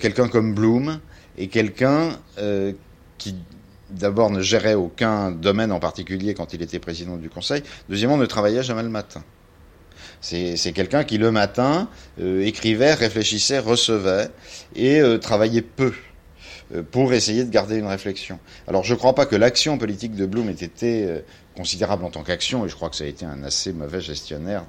[0.00, 1.00] Quelqu'un comme Bloom
[1.38, 2.72] et quelqu'un euh,
[3.18, 3.36] qui
[3.90, 8.26] d'abord ne gérait aucun domaine en particulier quand il était président du Conseil, deuxièmement ne
[8.26, 9.22] travaillait jamais le matin.
[10.20, 14.28] C'est quelqu'un qui le matin euh, écrivait, réfléchissait, recevait
[14.74, 15.92] et euh, travaillait peu
[16.90, 18.38] pour essayer de garder une réflexion.
[18.66, 21.06] Alors je ne crois pas que l'action politique de Blum ait été
[21.54, 24.64] considérable en tant qu'action, et je crois que ça a été un assez mauvais gestionnaire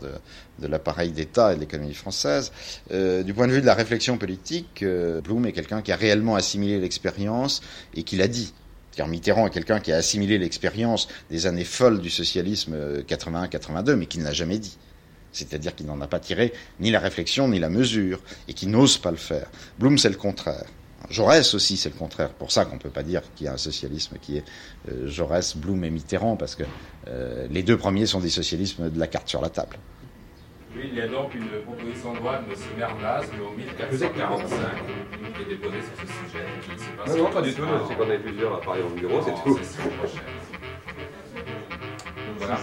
[0.60, 2.52] de, l'appareil d'État et de l'économie française.
[2.92, 5.96] Euh, du point de vue de la réflexion politique, euh, Blum est quelqu'un qui a
[5.96, 7.62] réellement assimilé l'expérience
[7.94, 8.54] et qui l'a dit.
[8.96, 14.06] Car Mitterrand est quelqu'un qui a assimilé l'expérience des années folles du socialisme 81-82, mais
[14.06, 14.78] qui ne l'a jamais dit.
[15.34, 18.98] C'est-à-dire qu'il n'en a pas tiré ni la réflexion ni la mesure, et qui n'ose
[18.98, 19.48] pas le faire.
[19.80, 20.66] Blum, c'est le contraire.
[21.10, 22.30] Jaurès aussi, c'est le contraire.
[22.30, 24.44] Pour ça qu'on ne peut pas dire qu'il y a un socialisme qui est
[24.90, 26.64] euh, Jaurès, Blum et Mitterrand, parce que
[27.08, 29.78] euh, les deux premiers sont des socialismes de la carte sur la table.
[30.76, 32.60] Oui, il y a donc une proposition de loi de M.
[32.78, 34.58] Mernaz, le 1445,
[35.36, 36.46] qui est déposée sur ce sujet.
[36.62, 37.64] Qui non, non, pas du tout.
[37.88, 39.58] C'est qu'on est plusieurs à parler au bureau, c'est tout.
[42.38, 42.58] Voilà.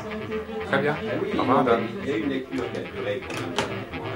[0.67, 0.97] Très bien.
[1.23, 1.31] Oui,
[2.03, 4.12] il y a eu une lecture qui a duré quand même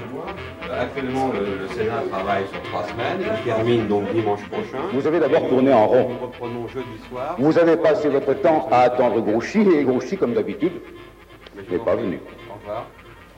[0.71, 3.19] Actuellement, le, le, Sénat travaille sur trois semaines.
[3.37, 4.79] Il termine donc dimanche prochain.
[4.93, 6.09] Vous avez d'abord tourné en rond.
[6.09, 7.35] Nous reprenons jeudi soir.
[7.39, 10.73] Vous avez passé votre temps à attendre Grouchy et Grouchy, comme d'habitude,
[11.71, 12.19] n'est pas venu.
[12.49, 12.85] Au revoir.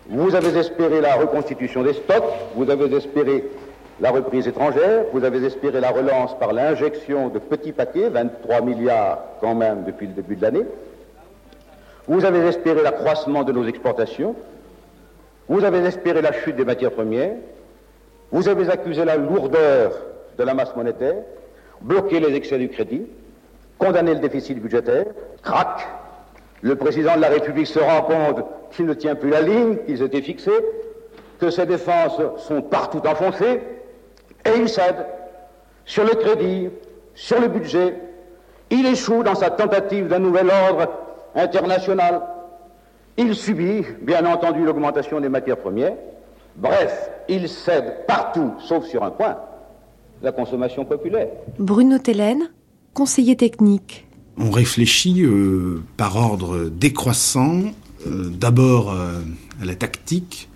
[0.09, 2.23] Vous avez espéré la reconstitution des stocks,
[2.55, 3.43] vous avez espéré
[4.01, 9.19] la reprise étrangère, vous avez espéré la relance par l'injection de petits paquets, 23 milliards
[9.41, 10.65] quand même depuis le début de l'année.
[12.07, 14.35] Vous avez espéré l'accroissement de nos exportations.
[15.49, 17.33] Vous avez espéré la chute des matières premières.
[18.31, 19.93] Vous avez accusé la lourdeur
[20.37, 21.15] de la masse monétaire,
[21.81, 23.07] bloqué les excès du crédit,
[23.79, 25.05] condamné le déficit budgétaire.
[25.41, 25.87] Crac
[26.61, 29.97] Le président de la République se rend compte qu'il ne tient plus la ligne, qu'il
[29.97, 30.51] s'était fixé,
[31.39, 33.61] que ses défenses sont partout enfoncées,
[34.45, 35.03] et il cède
[35.85, 36.69] sur le crédit,
[37.15, 37.95] sur le budget.
[38.69, 40.89] Il échoue dans sa tentative d'un nouvel ordre
[41.33, 42.21] international.
[43.21, 45.95] Il subit, bien entendu, l'augmentation des matières premières.
[46.55, 49.35] Bref, il cède partout, sauf sur un point,
[50.23, 51.27] la consommation populaire.
[51.59, 52.49] Bruno Tellen,
[52.93, 54.07] conseiller technique.
[54.37, 57.63] On réfléchit euh, par ordre décroissant,
[58.07, 59.19] euh, d'abord euh,
[59.61, 60.47] à la tactique,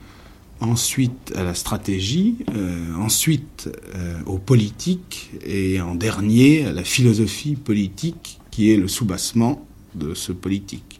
[0.61, 7.55] ensuite à la stratégie, euh, ensuite euh, aux politiques et en dernier à la philosophie
[7.55, 10.92] politique qui est le soubassement de ce politique.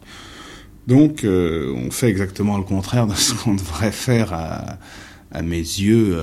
[0.88, 6.18] Donc euh, on fait exactement le contraire de ce qu'on devrait faire à, mes yeux.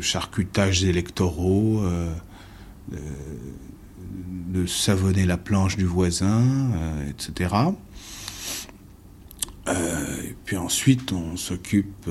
[0.00, 1.82] charcutages électoraux,
[2.92, 2.98] de,
[4.54, 7.54] de, savonner la planche du voisin, euh, etc.
[9.68, 12.08] Euh, et puis ensuite, on s'occupe.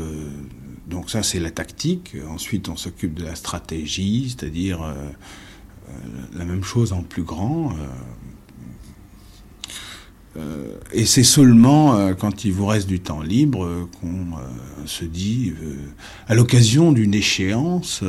[0.85, 2.15] Euh, donc ça, c'est la tactique.
[2.29, 4.93] Ensuite, on s'occupe de la stratégie, c'est-à-dire euh,
[6.33, 7.73] la même chose en plus grand.
[10.35, 15.05] Euh, et c'est seulement euh, quand il vous reste du temps libre euh, qu'on se
[15.05, 15.53] dit,
[16.27, 18.03] à l'occasion d'une échéance,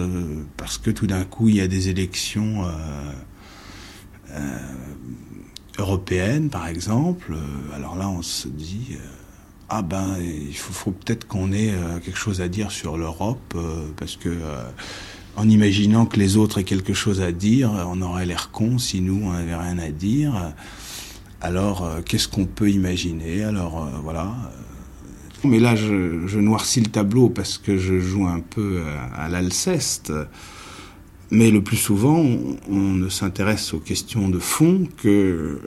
[0.57, 2.65] parce que tout d'un coup il y a des élections
[5.79, 7.37] européennes, par exemple,
[7.75, 8.97] alors là on se dit,
[9.69, 11.73] ah ben il faut, peut-être qu'on ait
[12.05, 13.57] quelque chose à dire sur l'Europe,
[13.97, 14.31] parce que
[15.37, 19.01] en imaginant que les autres aient quelque chose à dire, on aurait l'air con si
[19.01, 20.55] nous on n'avait rien à dire.
[21.45, 23.45] Alors, euh, qu'est-ce qu'on peut imaginer?
[23.45, 24.35] Alors, euh, voilà.
[25.45, 28.81] Mais là, je, noircis le tableau parce que je joue un peu
[29.15, 30.11] à l'Alceste.
[31.31, 32.23] Mais le plus souvent,
[32.71, 35.61] on, ne s'intéresse aux questions de fond que euh,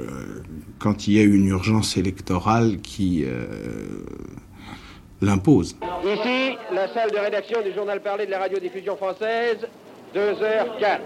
[0.79, 3.45] quand il y a une urgence électorale qui euh,
[5.21, 5.75] l'impose.
[6.03, 9.67] Ici, la salle de rédaction du journal parlé de la radiodiffusion française,
[10.15, 10.99] 2h04.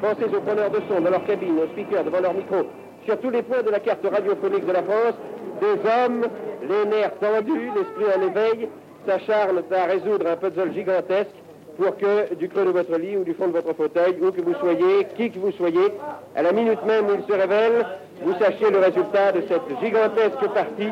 [0.00, 2.66] Pensez aux preneurs de son dans leur cabine, aux speakers devant leur micro,
[3.06, 5.14] sur tous les points de la carte radiophonique de la France,
[5.60, 6.26] des hommes,
[6.62, 8.68] les nerfs tendus, l'esprit en éveil,
[9.06, 11.43] s'acharnent à résoudre un puzzle gigantesque
[11.76, 14.40] pour que du creux de votre lit ou du fond de votre fauteuil, où que
[14.40, 15.92] vous soyez, qui que vous soyez,
[16.36, 17.86] à la minute même où il se révèle,
[18.24, 20.90] vous sachiez le résultat de cette gigantesque partie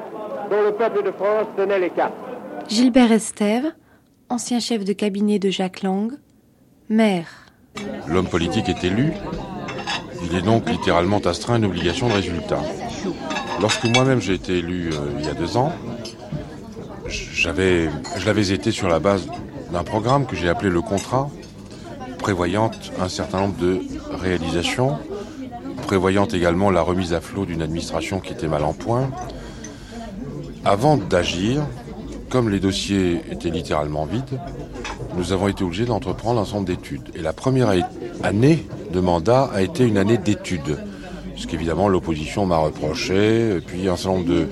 [0.51, 2.15] dont le peuple de France tenait les cartes.
[2.69, 3.73] Gilbert Estève,
[4.29, 6.13] ancien chef de cabinet de Jacques Lang,
[6.89, 7.29] maire.
[8.09, 9.13] L'homme politique est élu,
[10.25, 12.61] il est donc littéralement astreint à une obligation de résultat.
[13.61, 15.73] Lorsque moi-même j'ai été élu euh, il y a deux ans,
[17.07, 19.29] j'avais, je l'avais été sur la base
[19.73, 21.31] d'un programme que j'ai appelé le contrat,
[22.19, 23.81] prévoyant un certain nombre de
[24.13, 24.99] réalisations,
[25.87, 29.11] prévoyant également la remise à flot d'une administration qui était mal en point.
[30.65, 31.63] Avant d'agir,
[32.29, 34.41] comme les dossiers étaient littéralement vides,
[35.17, 37.11] nous avons été obligés d'entreprendre un nombre d'études.
[37.15, 37.73] Et la première
[38.23, 40.79] année de mandat a été une année d'études.
[41.37, 44.49] Ce qu'évidemment l'opposition m'a reproché, et puis un certain nombre de,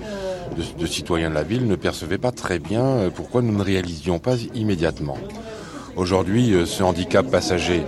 [0.56, 4.18] de, citoyens de la ville ne percevaient pas très bien euh, pourquoi nous ne réalisions
[4.18, 5.18] pas immédiatement.
[5.96, 7.82] Aujourd'hui, euh, ce handicap passager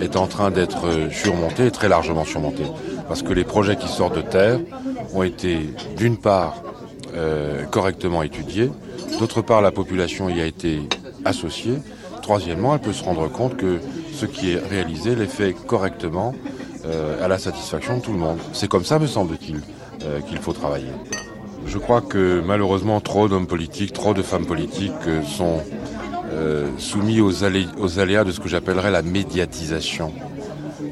[0.00, 2.64] est en train d'être euh, surmonté, très largement surmonté,
[3.08, 4.60] parce que les projets qui sortent de terre
[5.14, 6.62] ont été, d'une part,
[7.70, 8.70] correctement étudiés,
[9.18, 10.80] d'autre part, la population y a été
[11.24, 11.78] associée,
[12.20, 13.78] troisièmement, elle peut se rendre compte que
[14.12, 16.34] ce qui est réalisé l'est fait correctement
[17.22, 18.36] à la satisfaction de tout le monde.
[18.52, 19.62] C'est comme ça, me semble-t-il,
[20.28, 20.92] qu'il faut travailler.
[21.66, 25.60] Je crois que malheureusement, trop d'hommes politiques, trop de femmes politiques euh, sont
[26.78, 30.12] soumis aux, aux aléas de ce que j'appellerais la médiatisation.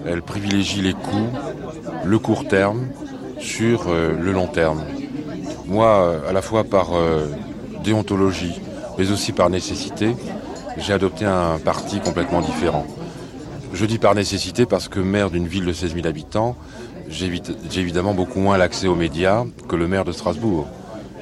[0.06, 1.28] Elles privilégient les coûts,
[2.04, 2.86] le court terme,
[3.38, 4.82] sur le long terme.
[5.66, 6.92] Moi, à la fois par
[7.82, 8.58] déontologie,
[8.96, 10.16] mais aussi par nécessité,
[10.78, 12.86] j'ai adopté un parti complètement différent.
[13.72, 16.56] Je dis par nécessité parce que maire d'une ville de 16 000 habitants,
[17.14, 20.66] j'ai évidemment beaucoup moins l'accès aux médias que le maire de Strasbourg,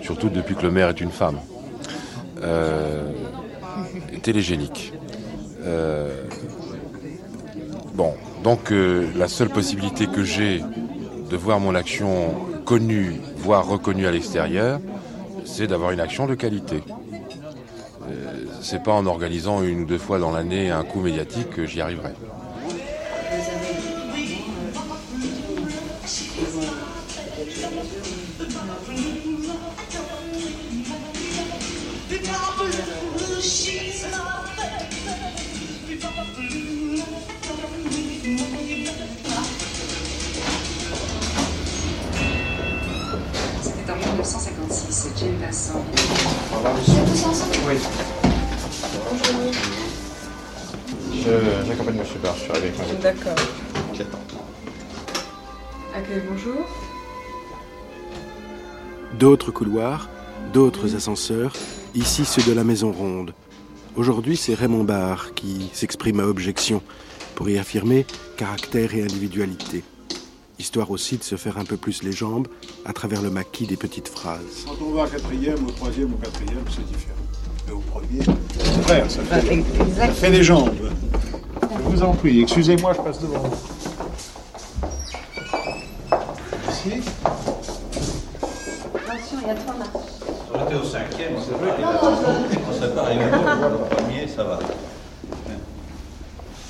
[0.01, 1.39] surtout depuis que le maire est une femme.
[2.43, 3.13] Euh,
[4.23, 4.93] télégénique.
[5.65, 6.25] Euh,
[7.95, 10.63] bon, donc euh, la seule possibilité que j'ai
[11.31, 12.35] de voir mon action
[12.65, 14.81] connue, voire reconnue à l'extérieur,
[15.45, 16.83] c'est d'avoir une action de qualité.
[18.09, 21.67] Euh, c'est pas en organisant une ou deux fois dans l'année un coup médiatique que
[21.67, 22.13] j'y arriverai.
[46.53, 47.79] Oui.
[51.15, 52.05] Je- J'accompagne M.
[52.23, 53.03] Barr, je suis arrivé avec ma voiture.
[53.03, 53.45] D'accord.
[53.95, 54.19] Qui attend.
[55.95, 56.67] Accueil, bonjour.
[59.19, 60.09] D'autres couloirs,
[60.53, 61.53] d'autres ascenseurs,
[61.95, 63.33] ici ceux de la Maison Ronde.
[63.97, 66.83] Aujourd'hui, c'est Raymond Barre qui s'exprime à objection
[67.35, 69.85] pour y affirmer caractère et individualité.
[70.59, 72.47] Histoire aussi de se faire un peu plus les jambes
[72.85, 74.65] à travers le maquis des petites phrases.
[74.67, 77.17] Quand on va à quatrième, au troisième, au quatrième, c'est différent.
[77.67, 78.21] Mais au premier,
[78.59, 79.65] c'est vrai, ça fait,
[79.97, 80.71] ça fait des jambes.
[81.79, 83.43] Je vous en prie, excusez-moi, je passe devant.
[86.71, 87.01] Ici
[88.95, 89.91] Attention, il y a trois marches.
[90.55, 92.01] On était au cinquième, c'est vrai qu'il a
[92.69, 94.59] On serait pas arrivé au premier, ça va.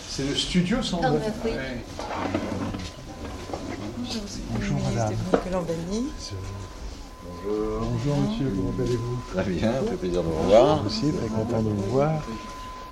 [0.08, 1.20] C'est le studio, sans doute.
[1.44, 1.50] oui.
[4.50, 5.12] Bonjour, madame.
[5.32, 5.62] Bonjour.
[7.80, 10.76] Bonjour, monsieur, comment allez-vous Très bien, ça fait plaisir de vous revoir.
[10.76, 12.12] Moi aussi, très content de vous voir.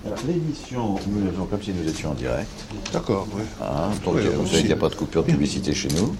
[0.05, 2.49] Alors, l'émission, nous faisons comme si nous étions en direct.
[2.91, 3.43] D'accord, oui.
[3.61, 6.15] Hein, donc, Oui, vous savez qu'il n'y a pas de coupure de publicité chez nous.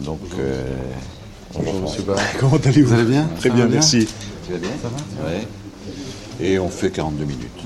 [0.00, 0.62] Donc, euh,
[1.54, 2.18] Bonjour, monsieur Barr.
[2.38, 4.06] Comment allez-vous Vous allez bien Très bien, va merci.
[4.46, 5.46] Tu vas bien Ça va Ouais.
[6.40, 7.62] Et on fait 42 minutes.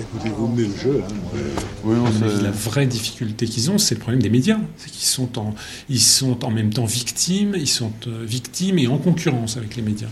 [0.00, 1.02] Écoutez, vous menez le jeu.
[1.02, 1.38] Hein.
[1.84, 1.96] Oui,
[2.42, 4.58] La vraie difficulté qu'ils ont, c'est le problème des médias.
[4.76, 5.54] C'est qu'ils sont en,
[5.88, 9.82] ils sont en même temps victimes, ils sont euh, victimes et en concurrence avec les
[9.82, 10.08] médias.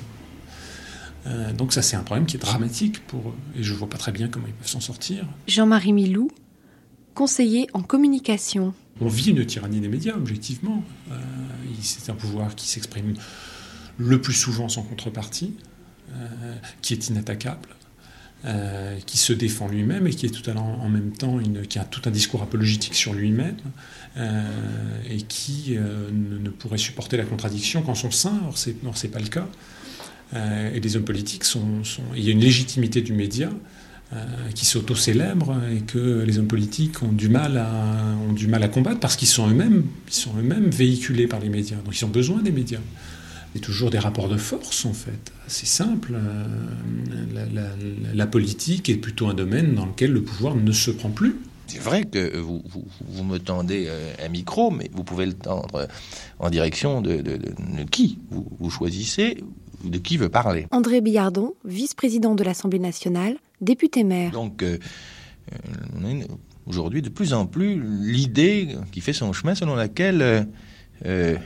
[1.27, 3.35] Euh, donc ça, c'est un problème qui est dramatique pour eux.
[3.59, 5.27] Et je vois pas très bien comment ils peuvent s'en sortir.
[5.47, 6.31] Jean-Marie Milou,
[7.15, 8.75] conseiller en communication.
[9.01, 10.83] On vit une tyrannie des médias, objectivement.
[11.11, 11.17] Euh,
[11.81, 13.15] c'est un pouvoir qui s'exprime
[13.97, 15.55] le plus souvent sans contrepartie,
[16.13, 17.69] euh, qui est inattaquable,
[18.47, 21.39] euh, qui se défend lui-même et qui est tout à en même temps
[21.69, 23.57] qui a tout un discours apologétique sur lui-même
[24.17, 24.43] euh,
[25.11, 28.41] et qui euh, ne, pourrait supporter la contradiction qu'en son sein.
[28.47, 29.47] Or, c'est, or, c'est pas le cas.
[30.73, 31.45] Et les hommes politiques
[32.17, 33.51] Il y a une légitimité du média
[34.55, 38.69] qui s'auto-célèbre et que les hommes politiques ont du mal à, ont du mal à
[38.69, 41.79] combattre parce qu'ils sont eux-mêmes, ils sont eux-mêmes véhiculés par les médias.
[41.85, 42.79] Donc ils ont besoin des médias.
[43.55, 45.33] Il y a toujours des rapports de force, en fait.
[45.49, 46.13] C'est simple.
[46.15, 46.45] euh,
[47.35, 47.75] La, la-
[48.15, 51.37] la politique est plutôt un domaine dans lequel le pouvoir ne se prend plus.
[51.67, 55.33] C'est vrai que vous, vous- vous me tendez euh, un micro, mais vous pouvez le
[55.35, 55.89] tendre
[56.39, 59.43] en direction de, de- de- de qui vous, vous choisissez,
[59.85, 60.67] de qui veut parler.
[60.73, 64.33] André Billardon, vice-président de l'Assemblée nationale, député maire.
[64.33, 64.79] Donc, euh,
[65.99, 66.27] on a une-
[66.67, 70.47] aujourd'hui de plus en plus l'idée qui fait son chemin selon laquelle
[71.07, 71.37] euh,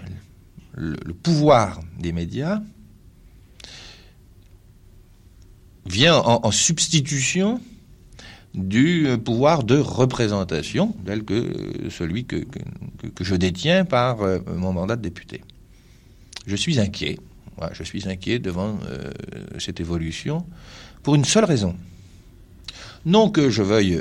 [0.74, 2.60] le, pouvoir des médias
[5.86, 7.60] vient en, substitution
[8.54, 14.72] du pouvoir de représentation tel que euh, celui que, que- je détiens par euh, mon
[14.72, 15.42] mandat de député.
[16.46, 17.18] Je suis inquiet.
[17.72, 19.10] Je suis inquiet devant euh,
[19.58, 20.44] cette évolution
[21.02, 21.76] pour une seule raison.
[23.06, 24.00] Non que je veuille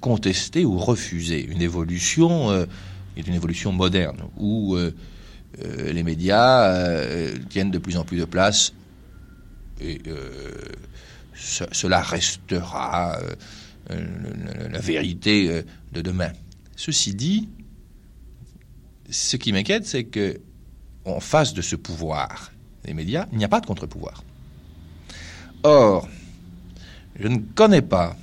[0.00, 2.66] contester ou refuser une évolution, euh,
[3.16, 4.76] une évolution moderne, où
[5.64, 8.72] euh, les médias euh, tiennent de plus en plus de place,
[9.80, 10.50] et euh,
[11.34, 13.18] ce- cela restera
[13.88, 16.30] la vérité de demain.
[16.76, 17.48] Ceci dit,
[19.10, 20.38] ce qui m'inquiète, c'est que
[21.04, 22.52] en face de ce pouvoir
[22.84, 24.22] des médias, il n'y a pas de contre-pouvoir.
[25.64, 26.08] Or,
[27.18, 28.16] je ne connais pas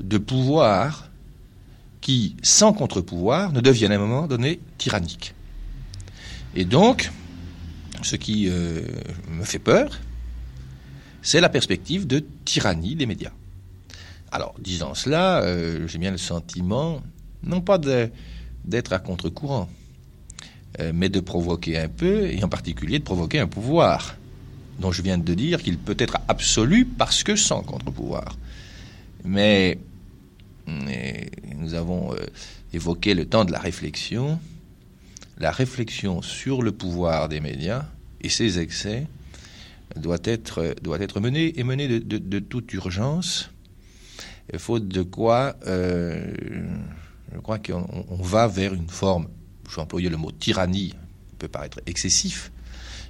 [0.00, 1.08] de pouvoir
[2.00, 5.34] qui, sans contre-pouvoir, ne devienne à un moment donné tyrannique.
[6.54, 7.10] Et donc,
[8.02, 8.82] ce qui euh,
[9.30, 9.98] me fait peur,
[11.22, 13.32] c'est la perspective de tyrannie des médias.
[14.32, 17.02] Alors, disant cela, euh, j'ai bien le sentiment,
[17.42, 19.68] non pas d'être à contre-courant,
[20.80, 24.16] euh, mais de provoquer un peu, et en particulier de provoquer un pouvoir,
[24.80, 28.36] dont je viens de dire qu'il peut être absolu parce que sans contre-pouvoir.
[29.24, 29.78] Mais,
[30.66, 32.16] mais nous avons euh,
[32.72, 34.40] évoqué le temps de la réflexion.
[35.42, 37.86] La réflexion sur le pouvoir des médias
[38.20, 39.08] et ses excès
[39.96, 43.50] doit être, doit être menée et menée de, de, de toute urgence,
[44.56, 46.32] faute de quoi euh,
[47.34, 49.26] je crois qu'on on va vers une forme,
[49.68, 50.94] je vais employer le mot tyrannie,
[51.40, 52.52] peut paraître excessif,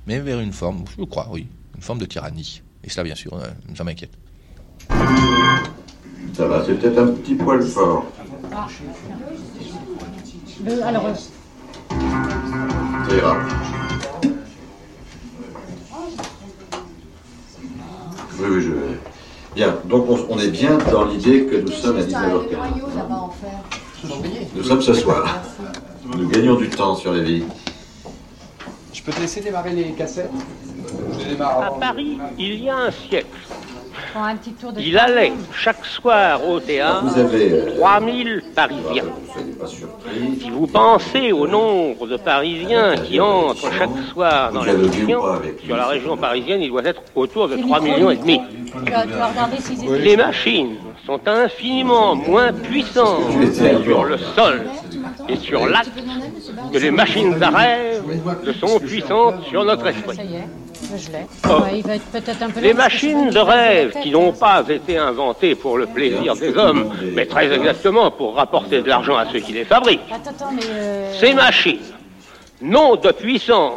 [0.06, 2.62] mais vers une forme, je crois, oui, une forme de tyrannie.
[2.82, 4.12] Et cela, bien sûr, euh, ça m'inquiète.
[6.34, 8.10] Ça va, c'est peut-être un petit poil fort.
[10.64, 11.41] Le- alors, euh, Ça
[13.16, 13.36] ira.
[18.38, 18.98] Oui, oui, je vais.
[19.54, 22.16] Bien, donc on, on est bien dans l'idée que nous sommes à 19h15.
[22.96, 23.60] là-bas en fer.
[24.56, 25.40] Nous sommes ce soir.
[26.16, 27.44] Nous gagnons du temps sur les vies.
[28.92, 30.30] Je peux te laisser démarrer les cassettes?
[31.20, 31.78] Je démarre À.
[31.78, 33.26] Paris, il y a un siècle,
[34.20, 37.04] un petit tour de il allait chaque soir au théâtre.
[37.04, 39.04] Vous avez, euh, 3000 Parisiens.
[39.32, 40.38] Soyez pas surpris.
[40.40, 45.76] Si vous pensez au nombre de Parisiens qui entrent chaque soir dans la avec sur
[45.76, 48.40] la région parisienne, il doit être autour de Les 3 micros, millions et les demi.
[49.98, 53.32] Les machines sont infiniment moins puissantes
[53.84, 54.62] sur le sol
[55.28, 55.90] et sur l'acte
[56.72, 58.02] que les machines à rêve
[58.44, 60.18] ne sont puissantes sur notre esprit.
[60.82, 61.26] Je l'ai.
[61.48, 61.62] Oh.
[61.62, 64.98] Ouais, il va être peut-être un peu Les machines de rêve qui n'ont pas été
[64.98, 69.38] inventées pour le plaisir des hommes, mais très exactement pour rapporter de l'argent à ceux
[69.40, 70.00] qui les fabriquent.
[70.10, 70.62] Attends, attends, mais...
[70.68, 71.78] euh, Ces machines
[72.60, 73.74] n'ont de puissance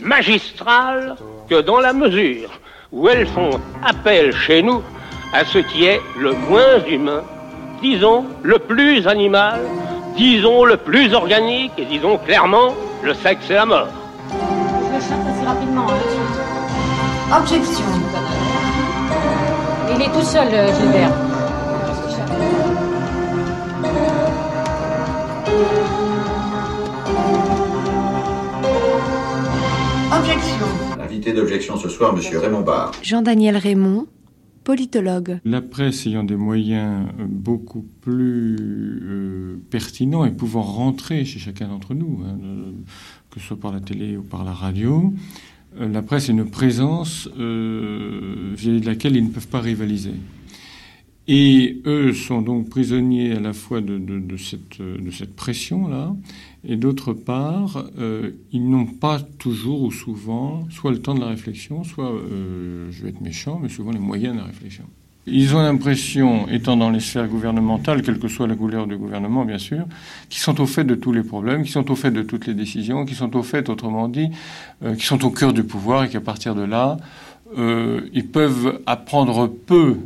[0.00, 1.16] magistrale
[1.48, 2.50] que dans la mesure
[2.92, 3.50] où elles font
[3.84, 4.82] appel chez nous
[5.32, 7.22] à ce qui est le moins humain,
[7.80, 9.60] disons le plus animal,
[10.16, 13.88] disons le plus organique et disons clairement le sexe et la mort.
[15.08, 15.86] Chante assez rapidement.
[15.88, 17.38] hein.
[17.40, 17.84] Objection.
[19.94, 21.12] Il est tout seul, euh, Gilbert.
[30.12, 30.66] Objection.
[31.00, 32.92] Invité d'objection ce soir, Monsieur Raymond Barre.
[33.02, 34.06] Jean-Daniel Raymond,
[34.64, 35.38] politologue.
[35.44, 41.68] La presse ayant des moyens euh, beaucoup plus euh, pertinents et pouvant rentrer chez chacun
[41.68, 42.72] d'entre nous, hein, euh,
[43.30, 45.12] que ce soit par la télé ou par la radio,
[45.78, 50.14] euh, la presse est une présence euh, vis-à-vis de laquelle ils ne peuvent pas rivaliser.
[51.28, 56.16] Et eux sont donc prisonniers à la fois de, euh, cette pression-là,
[56.64, 57.86] et d'autre part,
[58.52, 62.12] ils n'ont pas toujours ou souvent soit le temps de la réflexion, soit,
[62.90, 64.84] je vais être méchant, mais souvent les moyens de la réflexion.
[65.26, 69.44] Ils ont l'impression, étant dans les sphères gouvernementales, quelle que soit la couleur du gouvernement,
[69.44, 69.84] bien sûr,
[70.30, 72.54] qu'ils sont au fait de tous les problèmes, qu'ils sont au fait de toutes les
[72.54, 74.30] décisions, qu'ils sont au fait, autrement dit,
[74.82, 76.96] euh, qu'ils sont au cœur du pouvoir et qu'à partir de là,
[77.58, 79.98] euh, ils peuvent apprendre peu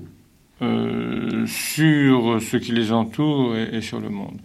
[0.62, 4.38] euh, sur ce qui les entoure et, et sur le monde.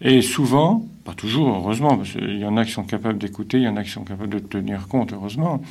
[0.00, 3.62] Et souvent, pas toujours, heureusement, parce qu'il y en a qui sont capables d'écouter, il
[3.62, 5.62] y en a qui sont capables de tenir compte, heureusement,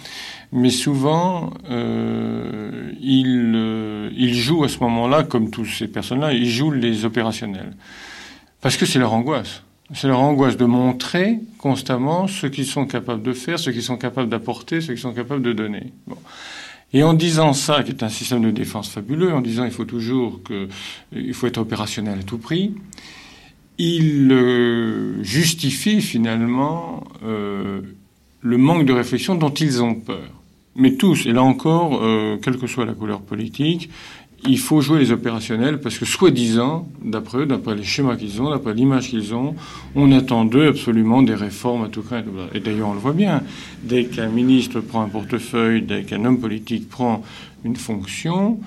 [0.54, 6.50] mais souvent, euh, ils, euh, ils jouent à ce moment-là, comme toutes ces personnes-là, ils
[6.50, 7.76] jouent les opérationnels.
[8.62, 9.64] Parce que c'est leur angoisse.
[9.94, 13.98] C'est leur angoisse de montrer constamment ce qu'ils sont capables de faire, ce qu'ils sont
[13.98, 15.92] capables d'apporter, ce qu'ils sont capables de donner.
[16.94, 19.86] Et en disant ça, qui est un système de défense fabuleux, en disant il faut
[19.86, 20.40] toujours
[21.14, 22.74] être opérationnel à tout prix,
[23.78, 27.82] il euh, justifie finalement euh,
[28.42, 30.30] le manque de réflexion dont ils ont peur.
[30.76, 33.90] Mais tous, et là encore, euh, quelle que soit la couleur politique,
[34.48, 38.50] il faut jouer les opérationnels parce que, soi-disant, d'après eux, d'après les schémas qu'ils ont,
[38.50, 39.56] d'après l'image qu'ils ont,
[39.96, 42.24] on attend d'eux absolument des réformes à tout craint.
[42.54, 43.42] Et d'ailleurs, on le voit bien.
[43.84, 47.24] Dès qu'un ministre prend un portefeuille, dès qu'un homme politique prend
[47.64, 48.60] une fonction,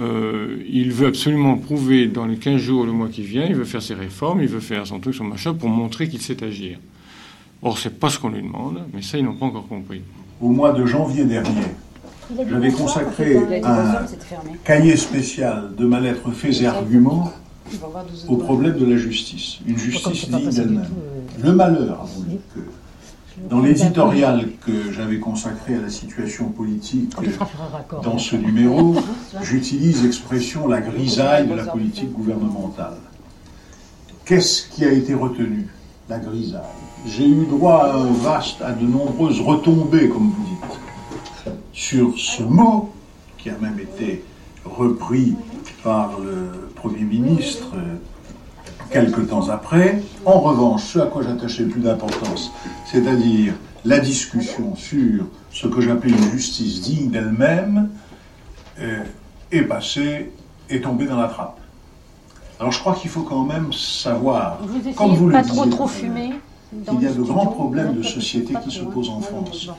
[0.00, 3.64] euh, il veut absolument prouver dans les 15 jours, le mois qui vient, il veut
[3.64, 6.78] faire ses réformes, il veut faire son truc, son machin, pour montrer qu'il sait agir.
[7.62, 10.02] Or, c'est pas ce qu'on lui demande, mais ça, ils n'ont pas encore compris.
[10.40, 11.62] Au mois de janvier dernier,
[12.48, 14.04] j'avais consacré un
[14.64, 17.32] cahier spécial de ma lettre Faits et Arguments
[18.28, 19.58] au problème de la justice.
[19.66, 20.88] Une justice digne d'elle-même.
[21.42, 22.60] Le malheur a voulu que,
[23.50, 27.14] dans l'éditorial que j'avais consacré à la situation politique
[28.02, 28.94] dans ce numéro,
[29.42, 32.96] j'utilise l'expression la grisaille de la politique gouvernementale.
[34.24, 35.68] Qu'est-ce qui a été retenu
[36.08, 36.62] La grisaille?
[37.06, 42.90] J'ai eu droit à vaste, à de nombreuses retombées, comme vous dites, sur ce mot
[43.36, 44.24] qui a même été
[44.64, 45.34] repris
[45.82, 47.72] par le Premier ministre
[48.94, 50.00] quelque temps après.
[50.24, 52.52] En revanche, ce à quoi j'attachais le plus d'importance,
[52.86, 53.52] c'est-à-dire
[53.84, 57.90] la discussion sur ce que j'appelais une justice digne d'elle-même,
[58.78, 59.02] euh,
[59.50, 60.30] est passée,
[60.70, 61.58] est tombée dans la trappe.
[62.60, 65.56] Alors je crois qu'il faut quand même savoir, Vous comme vous de le pas disiez
[65.56, 66.30] trop trop fumer.
[66.88, 69.70] qu'il y a de grands problèmes de société qui se posent en France,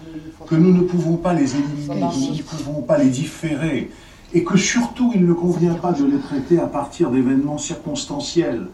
[0.45, 3.91] que nous ne pouvons pas les éliminer, que nous ne pouvons pas les différer,
[4.33, 8.67] et que surtout il ne convient pas de les traiter à partir d'événements circonstanciels,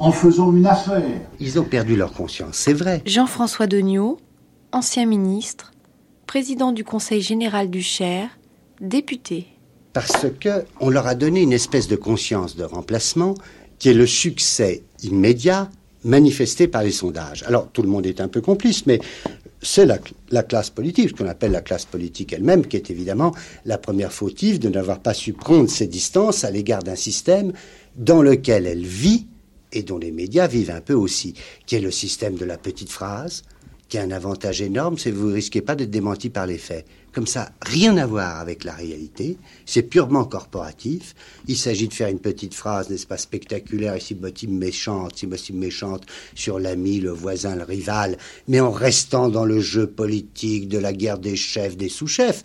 [0.00, 1.04] en faisant une affaire.
[1.38, 3.02] Ils ont perdu leur conscience, c'est vrai.
[3.04, 4.18] Jean-François Degnaud,
[4.72, 5.72] ancien ministre,
[6.26, 8.30] président du Conseil général du Cher,
[8.80, 9.46] député.
[9.92, 13.34] Parce que on leur a donné une espèce de conscience de remplacement
[13.78, 15.68] qui est le succès immédiat
[16.02, 17.44] manifesté par les sondages.
[17.46, 19.00] Alors tout le monde est un peu complice, mais
[19.60, 19.98] c'est la,
[20.30, 23.34] la classe politique, ce qu'on appelle la classe politique elle-même, qui est évidemment
[23.66, 27.52] la première fautive de n'avoir pas su prendre ses distances à l'égard d'un système
[27.96, 29.26] dans lequel elle vit
[29.72, 31.34] et dont les médias vivent un peu aussi,
[31.66, 33.42] qui est le système de la petite phrase,
[33.90, 36.58] qui a un avantage énorme, c'est que vous ne risquez pas d'être démenti par les
[36.58, 36.86] faits.
[37.12, 41.16] Comme ça, rien à voir avec la réalité, c'est purement corporatif.
[41.48, 45.26] Il s'agit de faire une petite phrase, n'est-ce pas, spectaculaire et si possible méchante, si
[45.26, 46.06] possible méchante,
[46.36, 48.16] sur l'ami, le voisin, le rival,
[48.46, 52.44] mais en restant dans le jeu politique de la guerre des chefs, des sous-chefs.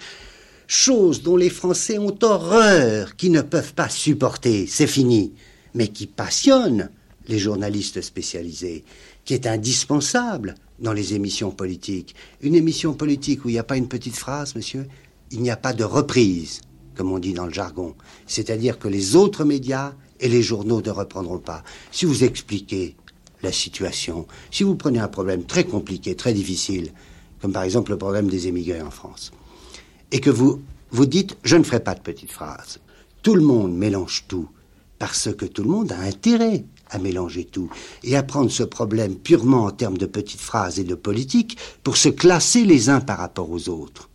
[0.66, 5.34] Chose dont les Français ont horreur, qui ne peuvent pas supporter, c'est fini,
[5.76, 6.90] mais qui passionne
[7.28, 8.84] les journalistes spécialisés,
[9.24, 12.16] qui est indispensable dans les émissions politiques.
[12.42, 14.88] Une émission politique où il n'y a pas une petite phrase, monsieur,
[15.32, 16.62] il n'y a pas de reprise,
[16.96, 17.96] comme on dit dans le jargon.
[18.28, 21.64] C'est-à-dire que les autres médias et les journaux ne reprendront pas.
[21.92, 22.96] Si vous expliquez
[23.42, 26.92] la situation, si vous prenez un problème très compliqué, très difficile,
[27.42, 29.32] comme par exemple le problème des émigrés en France,
[30.12, 30.62] et que vous
[30.92, 32.80] vous dites je ne ferai pas de petites phrases.
[33.22, 34.48] Tout le monde mélange tout
[35.00, 37.70] parce que tout le monde a intérêt à mélanger tout
[38.04, 41.98] et à prendre ce problème purement en termes de petites phrases et de politique pour
[41.98, 44.10] se classer les uns par rapport aux autres.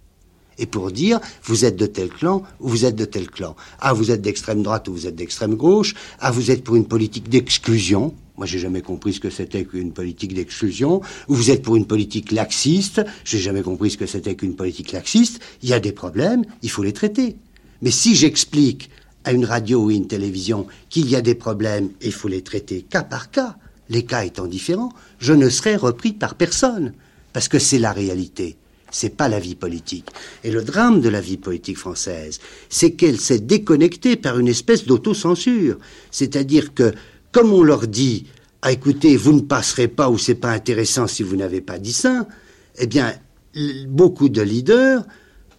[0.60, 3.56] Et pour dire, vous êtes de tel clan ou vous êtes de tel clan.
[3.80, 5.94] Ah, vous êtes d'extrême droite ou vous êtes d'extrême gauche.
[6.20, 8.14] Ah, vous êtes pour une politique d'exclusion.
[8.36, 11.00] Moi, j'ai jamais compris ce que c'était qu'une politique d'exclusion.
[11.28, 13.00] Ou vous êtes pour une politique laxiste.
[13.24, 15.40] J'ai jamais compris ce que c'était qu'une politique laxiste.
[15.62, 17.36] Il y a des problèmes, il faut les traiter.
[17.80, 18.90] Mais si j'explique
[19.24, 22.42] à une radio ou une télévision qu'il y a des problèmes et il faut les
[22.42, 23.56] traiter cas par cas,
[23.88, 26.92] les cas étant différents, je ne serai repris par personne.
[27.32, 28.56] Parce que c'est la réalité.
[28.90, 30.08] C'est pas la vie politique.
[30.42, 34.84] Et le drame de la vie politique française, c'est qu'elle s'est déconnectée par une espèce
[34.84, 35.76] d'autocensure.
[36.10, 36.92] C'est-à-dire que,
[37.30, 38.26] comme on leur dit,
[38.62, 41.92] ah, écoutez, vous ne passerez pas ou c'est pas intéressant si vous n'avez pas dit
[41.92, 42.26] ça,
[42.78, 43.14] eh bien,
[43.86, 45.04] beaucoup de leaders,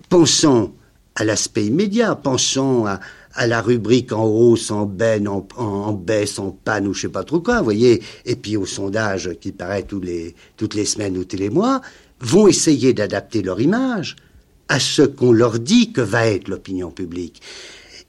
[0.09, 0.73] pensant
[1.15, 2.99] à l'aspect immédiat, pensant à,
[3.33, 7.01] à la rubrique en hausse, en baisse, en, en- en baisse, en panne ou je
[7.01, 10.03] sais pas trop quoi, vous voyez, et puis au sondage qui paraît toutes
[10.75, 11.81] les semaines ou tous les mois,
[12.19, 14.15] vont essayer d'adapter leur image
[14.67, 17.41] à ce qu'on leur dit que va être l'opinion publique.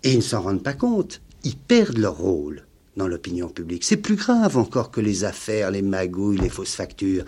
[0.04, 1.20] Et ils ne s'en rendent pas compte.
[1.44, 2.64] Ils perdent leur rôle
[2.96, 3.84] dans l'opinion publique.
[3.84, 7.24] C'est plus grave encore que les affaires, les magouilles, les fausses factures.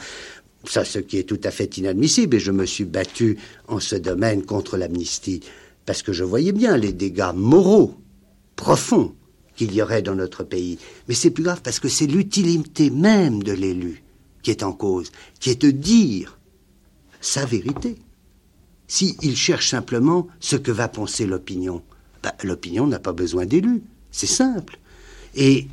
[0.65, 2.37] Ça, ce qui est tout à fait inadmissible.
[2.37, 3.39] Et je me suis battu
[3.69, 5.41] en ce domaine contre l'amnistie.
[5.87, 7.95] Parce que je voyais bien les dégâts moraux
[8.57, 9.15] profonds
[9.57, 10.79] qu'il y aurait dans notre pays.
[11.09, 14.03] Mais c'est plus grave parce que c'est l'utilité même de l'élu
[14.43, 15.11] qui est en cause,
[15.41, 16.39] qui est de dire
[17.21, 17.97] sa vérité.
[18.87, 21.83] S'il cherche simplement ce que va penser l'opinion,
[22.23, 23.83] ben, l'opinion n'a pas besoin d'élus.
[24.11, 24.79] C'est simple.
[25.35, 25.67] Et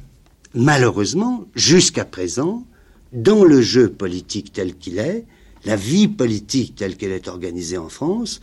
[0.53, 2.65] malheureusement, jusqu'à présent,
[3.13, 5.25] dans le jeu politique tel qu'il est,
[5.65, 8.39] la vie politique telle qu'elle est organisée en France,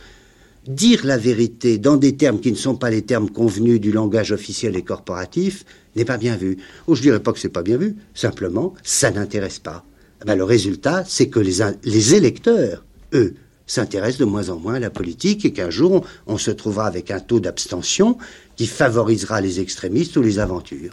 [0.69, 4.31] dire la vérité dans des termes qui ne sont pas les termes convenus du langage
[4.31, 5.65] officiel et corporatif
[5.95, 6.57] n'est pas bien vu.
[6.87, 9.83] Ou je dirais pas que c'est pas bien vu, simplement, ça n'intéresse pas.
[10.25, 13.33] Ben, le résultat, c'est que les, électeurs, eux,
[13.65, 17.09] s'intéressent de moins en moins à la politique et qu'un jour, on se trouvera avec
[17.09, 18.17] un taux d'abstention
[18.55, 20.91] qui favorisera les extrémistes ou les aventures.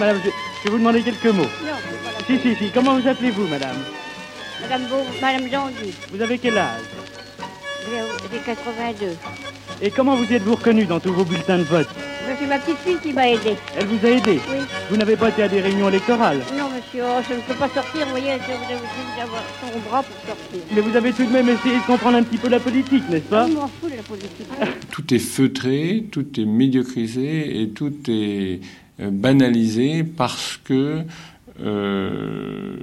[0.00, 1.42] Madame, je, je vais vous demander quelques mots.
[1.42, 1.76] Non,
[2.26, 2.70] Si, si, si.
[2.72, 3.76] Comment vous appelez-vous, madame?
[4.62, 5.70] Madame, Beau, Madame
[6.12, 6.82] Vous avez quel âge?
[8.32, 9.16] J'ai 82.
[9.82, 11.88] Et comment vous êtes-vous reconnu dans tous vos bulletins de vote?
[12.40, 13.54] Suis ma petite fille qui m'a aidé.
[13.76, 14.58] Elle vous a aidé Oui.
[14.88, 16.38] Vous n'avez pas été à des réunions électorales?
[16.56, 19.78] Non, monsieur, oh, je ne peux pas sortir, vous voyez, je voulais vous avoir son
[19.80, 20.60] bras pour sortir.
[20.74, 23.24] Mais vous avez tout de même essayé de comprendre un petit peu la politique, n'est-ce
[23.24, 23.46] pas?
[23.46, 24.46] Je m'en fous de la politique.
[24.90, 28.60] Tout est feutré, tout est médiocrisé et tout est
[29.00, 31.04] banalisé parce que
[31.62, 32.76] euh,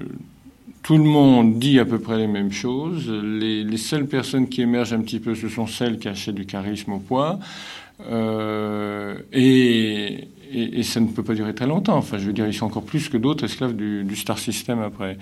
[0.83, 3.09] tout le monde dit à peu près les mêmes choses.
[3.09, 6.45] Les, les seules personnes qui émergent un petit peu, ce sont celles qui achètent du
[6.45, 7.39] charisme au poids.
[8.09, 10.29] Euh, et,
[10.83, 11.97] ça ne peut pas durer très longtemps.
[11.97, 15.17] Enfin, je veux dire, ils sont encore plus que d'autres esclaves du, Star System après.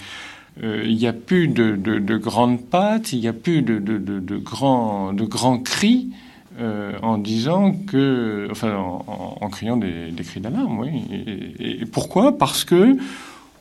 [0.63, 5.57] Euh, il n'y a plus de, grandes pattes, il n'y a plus de, de grands
[5.57, 6.09] cris
[6.59, 10.89] euh, en disant que, enfin, en, criant des, cris d'alarme, oui.
[11.59, 12.37] Et, pourquoi?
[12.37, 12.97] Parce que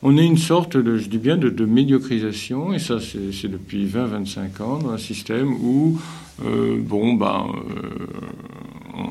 [0.03, 4.63] on est une sorte de, je dis bien, de, médiocrisation, et ça, c'est depuis 20-25
[4.63, 5.99] ans, dans un système où,
[6.45, 7.47] euh, bon, ben,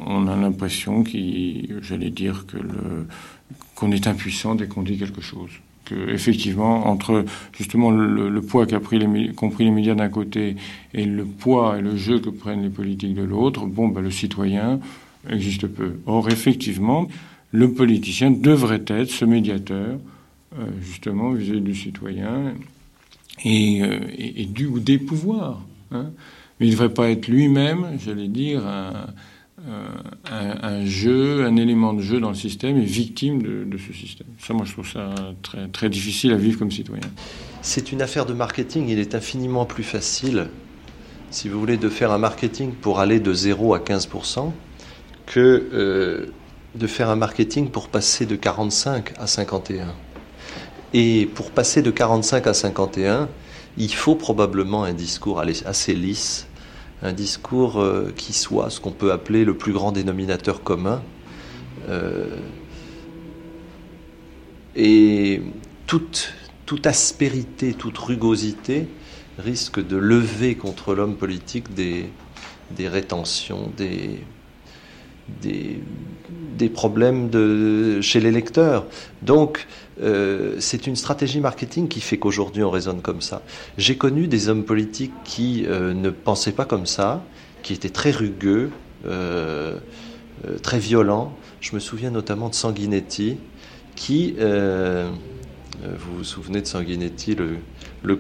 [0.06, 3.08] on a l'impression qu'il, j'allais dire que le,
[3.76, 5.52] qu'on est impuissant dès qu'on dit quelque chose.
[5.86, 7.26] Que effectivement, entre
[7.58, 9.00] justement le, poids qu'a pris
[9.36, 10.56] qu'ont pris les médias d'un côté
[10.94, 14.12] et le poids et le jeu que prennent les politiques de l'autre, bon, ben, le
[14.12, 14.80] citoyen
[15.30, 15.96] existe peu.
[16.06, 17.08] Or, effectivement,
[17.52, 20.00] le politicien devrait être ce médiateur,
[20.58, 22.54] euh, justement, vis-à-vis du citoyen
[23.44, 24.00] et, euh,
[24.48, 25.62] du ou des pouvoirs.
[25.92, 26.12] Hein.
[26.60, 29.08] Mais il ne devrait pas être lui-même, j'allais dire, un,
[29.66, 34.28] euh, un, jeu, un élément de jeu dans le système est victime de, ce système.
[34.38, 35.16] Ça, moi, je trouve ça
[35.72, 37.01] très, difficile à vivre comme citoyen.
[37.61, 38.89] C'est une affaire de marketing.
[38.89, 40.49] Il est infiniment plus facile,
[41.32, 44.51] si vous voulez, de faire un marketing pour aller de 0 à 15%
[45.26, 45.39] que
[45.74, 46.26] euh,
[46.76, 49.93] de faire un marketing pour passer de 45 à 51.
[50.93, 53.30] Et pour passer de 45 à 51,
[53.78, 56.47] il faut probablement un discours assez lisse
[57.04, 61.04] un discours euh, qui soit ce qu'on peut appeler le plus grand dénominateur commun.
[61.89, 62.38] Euh,
[64.76, 65.41] et
[65.86, 66.34] toute,
[66.86, 68.88] aspérité, toute rugosité
[69.38, 72.10] risque de lever contre l'homme politique des,
[72.72, 74.22] des rétentions, des,
[76.74, 77.30] problèmes
[78.01, 78.88] chez les lecteurs.
[79.22, 79.68] Donc,
[80.02, 83.44] euh, c'est une stratégie marketing qui fait qu'aujourd'hui on raisonne comme ça.
[83.78, 87.24] J'ai connu des hommes politiques qui euh, ne pensaient pas comme ça,
[87.62, 88.72] qui étaient très rugueux,
[89.06, 89.78] euh,
[90.62, 91.36] très violents.
[91.62, 93.38] Je me souviens notamment de Sanguinetti,
[93.96, 97.58] qui, vous vous souvenez de Sanguinetti, le,
[98.02, 98.18] le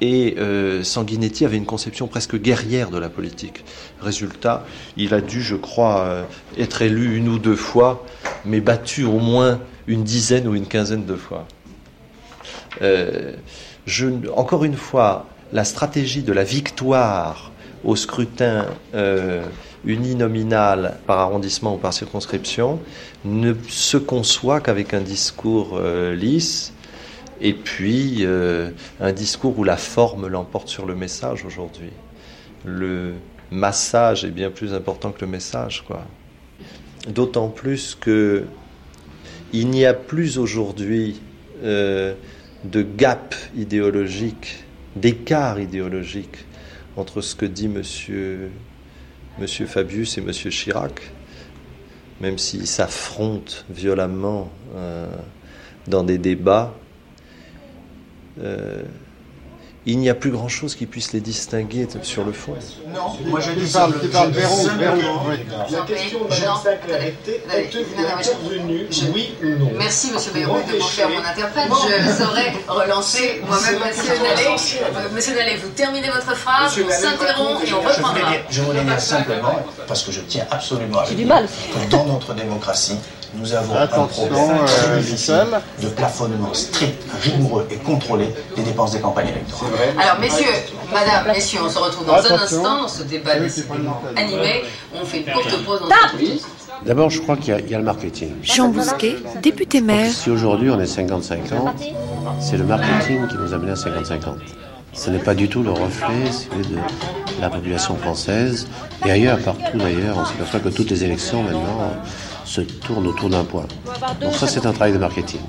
[0.00, 0.36] et
[0.82, 3.62] Sanguinetti avait une conception presque guerrière de la politique.
[4.00, 4.66] Résultat,
[4.96, 6.26] il a dû, je crois,
[6.58, 8.04] être élu une ou deux fois,
[8.44, 11.46] mais battu au moins une dizaine ou une quinzaine de fois.
[12.80, 13.32] Euh,
[13.86, 17.52] je, encore une fois, la stratégie de la victoire
[17.84, 19.44] au scrutin euh,
[19.84, 22.78] uninominal par arrondissement ou par circonscription
[23.24, 26.72] ne se conçoit qu'avec un discours euh, lisse
[27.40, 28.70] et puis euh,
[29.00, 31.90] un discours où la forme l'emporte sur le message aujourd'hui.
[32.64, 33.14] Le
[33.50, 36.04] massage est bien plus important que le message, quoi.
[37.08, 38.44] D'autant plus que
[39.52, 41.20] il n'y a plus aujourd'hui
[41.62, 42.14] euh,
[42.64, 44.64] de gap idéologique,
[44.96, 46.46] d'écart idéologique
[46.96, 48.50] entre ce que dit monsieur,
[49.38, 51.12] monsieur Fabius et monsieur Chirac,
[52.20, 55.06] même s'ils s'affrontent violemment euh,
[55.86, 56.74] dans des débats.
[58.40, 58.82] Euh,
[59.84, 62.54] il n'y a plus grand chose qui puisse les distinguer sur le fond.
[62.94, 63.88] Non, moi je dis ça.
[64.00, 64.56] Tu parles Véron,
[65.70, 66.58] La question de Madame
[67.00, 71.68] est intervenue, oui ou non Merci Monsieur Véron de m'en faire mon interprète.
[71.68, 75.12] Je saurais relancer moi-même Monsieur Nallet.
[75.12, 78.32] Monsieur Nallet, vous terminez votre phrase, on s'interrompt et on reprendra.
[78.50, 79.58] Je voulais dire simplement,
[79.88, 82.98] parce que je tiens absolument à le dire, que dans notre démocratie,
[83.34, 84.50] nous avons un problème
[84.90, 89.70] euh, de plafonnement strict, rigoureux et contrôlé des dépenses des campagnes électorales.
[89.98, 90.46] Alors, messieurs,
[90.92, 93.32] madame, messieurs, on se retrouve dans un instant dans ce débat
[94.16, 94.64] animé.
[94.94, 95.80] On fait une courte pause.
[96.84, 98.32] D'abord, je crois qu'il y, a le marketing.
[98.42, 100.10] Jean Bousquet, député maire.
[100.10, 101.74] Si aujourd'hui on est 55 ans,
[102.40, 104.36] c'est le marketing qui nous a mené à 55 ans.
[104.92, 106.76] Ce n'est pas du tout le reflet de
[107.40, 108.66] la population française.
[109.06, 111.92] Et ailleurs, partout d'ailleurs, on s'aperçoit que toutes les élections maintenant
[112.52, 113.66] se tourne autour d'un point.
[114.20, 115.40] Donc ça, c'est un travail de marketing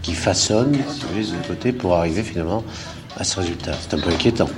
[0.00, 2.64] qui façonne, si vous voulez, de côté pour arriver finalement
[3.18, 3.72] à ce résultat.
[3.80, 4.48] C'est un peu inquiétant.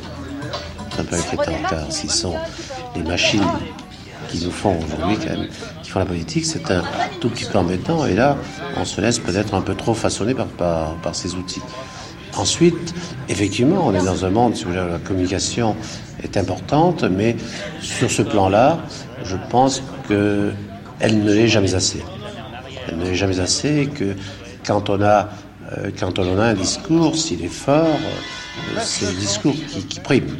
[0.90, 2.34] C'est un peu inquiétant car s'ils sont
[2.94, 3.44] les machines
[4.28, 5.18] qui nous font aujourd'hui,
[5.82, 6.82] qui font la politique, c'est un
[7.20, 8.06] tout petit peu embêtant.
[8.06, 8.36] Et là,
[8.76, 11.62] on se laisse peut-être un peu trop façonner par, par, par ces outils.
[12.36, 12.94] Ensuite,
[13.28, 15.74] effectivement, on est dans un monde, si vous voulez, la communication
[16.22, 17.36] est importante, mais
[17.80, 18.78] sur ce plan-là,
[19.24, 20.52] je pense que
[21.00, 22.02] elle ne l'est jamais assez.
[22.88, 24.14] Elle ne l'est jamais assez que
[24.66, 25.28] quand on a,
[25.72, 30.36] euh, quand on a un discours, s'il est fort, euh, c'est le discours qui, prime.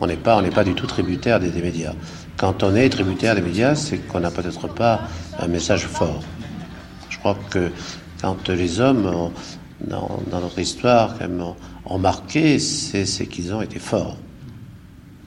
[0.00, 1.94] On n'est pas, pas du tout tributaire des, médias.
[2.36, 5.02] Quand on est tributaire des médias, c'est qu'on n'a peut-être pas
[5.38, 6.22] un message fort.
[7.08, 7.70] Je crois que
[8.20, 9.30] quand les hommes,
[9.80, 11.14] dans, notre histoire,
[11.86, 14.18] ont, marqué, c'est qu'ils ont été forts.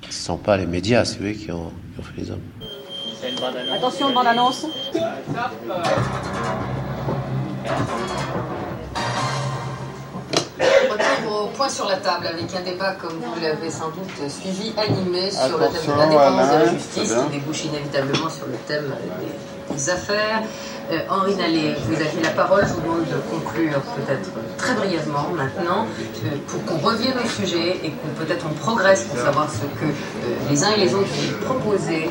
[0.03, 2.58] Ce ne sont pas les médias, qui ont, qui ont fait les hommes.
[3.21, 4.65] Attention, bande-annonce.
[10.89, 14.73] Retour au point sur la table avec un débat, comme vous l'avez sans doute suivi,
[14.77, 18.93] animé sur le thème de l'indépendance de la justice, qui débouche inévitablement sur le thème
[19.19, 20.41] des, des affaires.
[20.91, 22.63] Euh, Henri Nallet, vous avez la parole.
[22.67, 25.85] Je vous demande de conclure peut-être très brièvement maintenant
[26.25, 29.85] euh, pour qu'on revienne au sujet et qu'on peut-être on progresse pour savoir ce que
[29.85, 32.09] euh, les uns et les autres vont proposer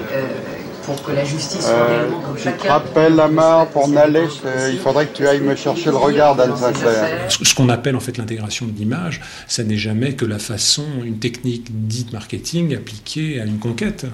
[0.88, 2.56] pour que la justice soit réellement comme chacun.
[2.64, 6.34] te rappelles, Lamar, pour Nallet, euh, il faudrait que tu ailles me chercher le regard
[6.56, 7.30] Sinclair.
[7.30, 10.86] Ce ce qu'on appelle en fait l'intégration de l'image, ça n'est jamais que la façon,
[11.04, 14.06] une technique dite marketing appliquée à une conquête.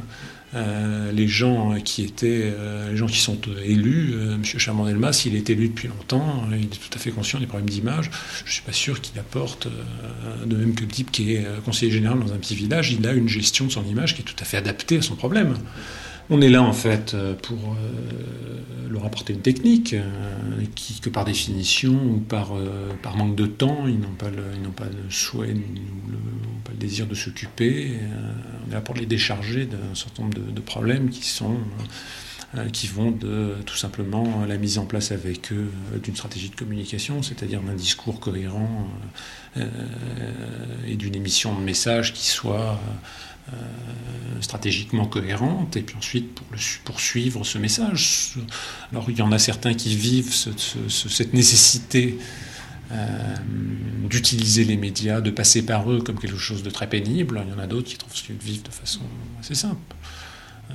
[0.55, 4.45] Euh, les gens qui étaient, euh, les gens qui sont élus, euh, M.
[4.45, 8.11] Charmand-Delmas, il est élu depuis longtemps, il est tout à fait conscient des problèmes d'image.
[8.45, 11.45] Je ne suis pas sûr qu'il apporte, euh, de même que le type qui est
[11.45, 14.23] euh, conseiller général dans un petit village, il a une gestion de son image qui
[14.23, 15.57] est tout à fait adaptée à son problème.
[16.31, 20.65] On est là en fait euh, pour euh, leur apporter une technique euh,
[21.03, 22.53] que par définition ou par,
[23.03, 26.73] par manque de temps, ils n'ont pas le, pas le souhait ni le, ou pas
[26.73, 27.93] le désir de s'occuper.
[28.67, 31.59] On est là pour les décharger d'un certain nombre de, de problèmes qui sont
[32.73, 35.73] qui vont de tout simplement la mise en place avec eux
[36.05, 38.89] d'une stratégie de communication, c'est-à-dire d'un discours cohérent
[40.87, 42.79] et d'une émission de messages qui soit
[44.41, 46.47] stratégiquement cohérente, et puis ensuite pour
[46.85, 48.35] poursuivre ce message.
[48.93, 52.19] Alors il y en a certains qui vivent ce- ce- ce- cette nécessité
[52.93, 53.37] euh,
[54.11, 57.43] d'utiliser les médias, de passer par eux comme quelque chose de très pénible.
[57.47, 59.01] Il y en a d'autres qui trouvent qu'ils vivent de façon
[59.41, 59.95] assez simple.
[60.71, 60.75] Euh,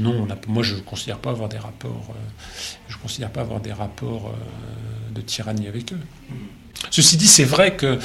[0.00, 2.52] non, moi je ne considère pas avoir des rapports, euh,
[2.88, 6.00] je considère pas avoir des rapports euh, de tyrannie avec eux.
[6.90, 7.98] Ceci dit, c'est vrai que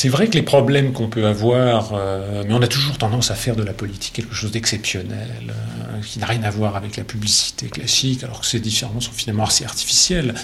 [0.00, 3.34] c'est vrai que les problèmes qu'on peut avoir, euh, mais on a toujours tendance à
[3.34, 7.02] faire de la politique quelque chose d'exceptionnel, euh, qui n'a rien à voir avec la
[7.02, 10.34] publicité classique, alors que ces différences sont finalement assez artificielles.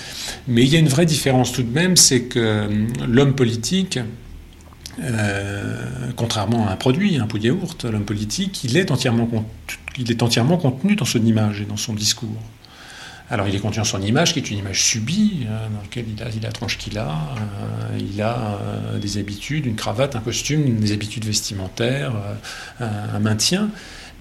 [0.49, 4.01] Mais il y a une vraie différence tout de même, c'est que euh, l'homme politique,
[6.17, 11.05] contrairement à un produit, un pot de yaourt, l'homme politique, il est entièrement contenu dans
[11.05, 12.43] son image et dans son discours.
[13.31, 16.05] Alors il est contenu dans son image, qui est une image subie, hein, dans laquelle
[16.15, 20.21] il a, la tronche qu'il a, euh, il a euh, des habitudes, une cravate, un
[20.21, 22.13] costume, des habitudes vestimentaires,
[22.83, 23.71] euh, un, maintien,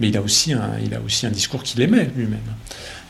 [0.00, 2.40] mais il a aussi un, il a aussi un discours qu'il aimait lui-même.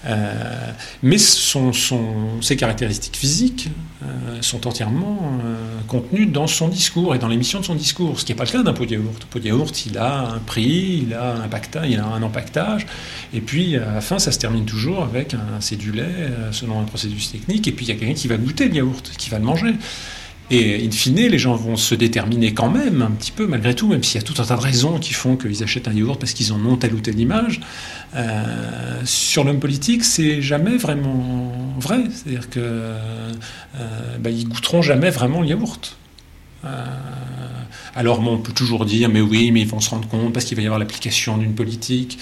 [0.07, 3.71] Euh, mais ses caractéristiques physiques
[4.03, 8.25] euh, sont entièrement euh, contenues dans son discours et dans l'émission de son discours, ce
[8.25, 9.25] qui n'est pas le cas d'un pot de yaourt.
[9.31, 11.83] Pot de yaourt, il a un prix, il a un, pacta,
[12.23, 12.87] empaquetage,
[13.33, 17.33] et puis à la fin, ça se termine toujours avec un euh, selon un processus
[17.33, 19.45] technique, et puis il y a quelqu'un qui va goûter le yaourt, qui va le
[19.45, 19.75] manger.
[20.51, 23.89] Et in fine, les gens vont se déterminer quand même, un petit peu, malgré tout,
[23.89, 26.21] même s'il y a tout un tas de raisons qui font qu'ils achètent un yaourt
[26.21, 27.61] parce qu'ils en ont telle ou telle image.
[28.15, 32.01] Euh, sur l'homme politique, c'est jamais vraiment vrai.
[32.11, 35.97] C'est-à-dire que euh, bah, goûteront jamais vraiment le yaourt.
[36.67, 36.85] Euh,
[37.95, 40.45] alors bon, on peut toujours dire, mais oui, mais ils vont se rendre compte parce
[40.45, 42.19] qu'il va y avoir l'application d'une politique.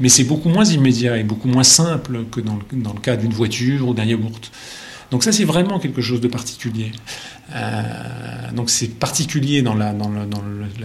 [0.00, 3.16] Mais c'est beaucoup moins immédiat et beaucoup moins simple que dans le, dans le cas
[3.16, 4.50] d'une voiture ou d'un yaourt.
[5.10, 6.92] Donc ça, c'est vraiment quelque chose de particulier.
[7.54, 7.82] Euh,
[8.54, 9.92] donc c'est particulier dans, la,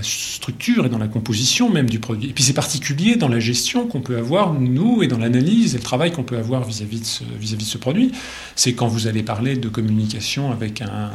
[0.01, 2.29] structure et dans la composition même du produit.
[2.29, 5.77] Et puis c'est particulier dans la gestion qu'on peut avoir, nous, et dans l'analyse et
[5.77, 8.11] le travail qu'on peut avoir vis-à-vis de, ce- vis-à-vis de ce produit.
[8.55, 11.11] C'est quand vous allez parler de communication avec un,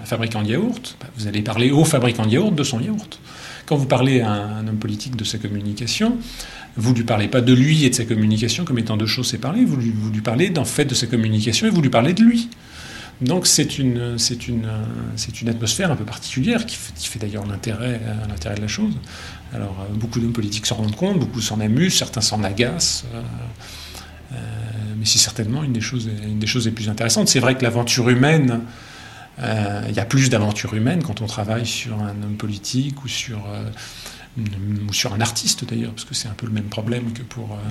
[0.00, 3.20] un fabricant de yaourt, bah, vous allez parler au fabricant de yaourt de son yaourt.
[3.68, 6.16] Quand vous parlez à un homme politique de sa communication,
[6.76, 9.28] vous ne lui parlez pas de lui et de sa communication comme étant deux choses
[9.28, 12.14] séparées, vous lui, vous lui parlez d'en fait de sa communication et vous lui parlez
[12.14, 12.48] de lui.
[13.20, 14.70] Donc c'est une, c'est une,
[15.16, 18.94] c'est une atmosphère un peu particulière qui fait, d'ailleurs l'intérêt, euh, l'intérêt de la chose.
[19.52, 23.04] Alors euh, beaucoup d'hommes politiques s'en rendent compte, beaucoup s'en amusent, certains s'en agacent.
[23.12, 24.38] euh,
[24.98, 27.28] mais c'est certainement une des, choses, une des choses les plus intéressantes.
[27.28, 28.62] C'est vrai que l'aventure humaine,
[29.40, 33.38] il y a plus d'aventure humaine quand on travaille sur un homme politique ou sur,
[33.48, 33.70] euh,
[34.88, 37.52] ou sur un artiste d'ailleurs, parce que c'est un peu le même problème que pour,
[37.52, 37.70] euh,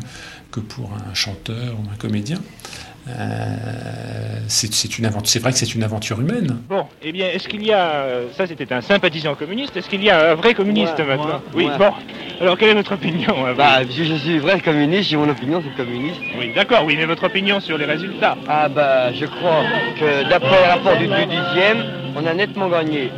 [0.51, 2.39] que pour un chanteur ou un comédien.
[3.09, 3.55] Euh,
[4.47, 6.57] c'est une aventure- c'est vrai que c'est une aventure humaine.
[6.69, 7.85] Bon, eh bien, est-ce qu'il y a.
[7.89, 9.75] euh, Ça, c'était un sympathisant communiste.
[9.77, 11.77] Est-ce qu'il y a un vrai communiste maintenant moi, Oui, moi.
[11.77, 11.93] bon.
[12.41, 15.29] Alors, quelle est votre opinion à vous Bah, je, je suis vrai communiste, j'ai mon
[15.29, 16.19] opinion, c'est communiste.
[16.37, 19.63] Oui, d'accord, oui, mais votre opinion sur les résultats Ah bah, je crois
[19.99, 21.83] que d'après le rapport du, du dixième,
[22.15, 23.09] on a nettement gagné.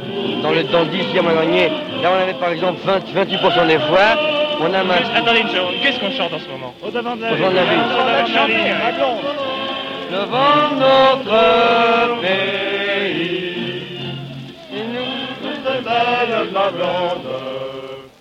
[0.42, 1.68] Dans le, le dixième, on a gagné.
[2.02, 4.16] Là, on avait par exemple 20, 28% des voix.
[4.62, 4.80] On a.
[5.18, 6.74] Attendez une seconde, qu'est-ce qu'on chante en ce moment?
[6.82, 7.80] Au devant de la Au devant de la ville.
[7.80, 9.59] Au devant de la ville.
[10.12, 13.78] Devant notre pays,
[14.74, 17.30] et nous, toutes belles ma blonde,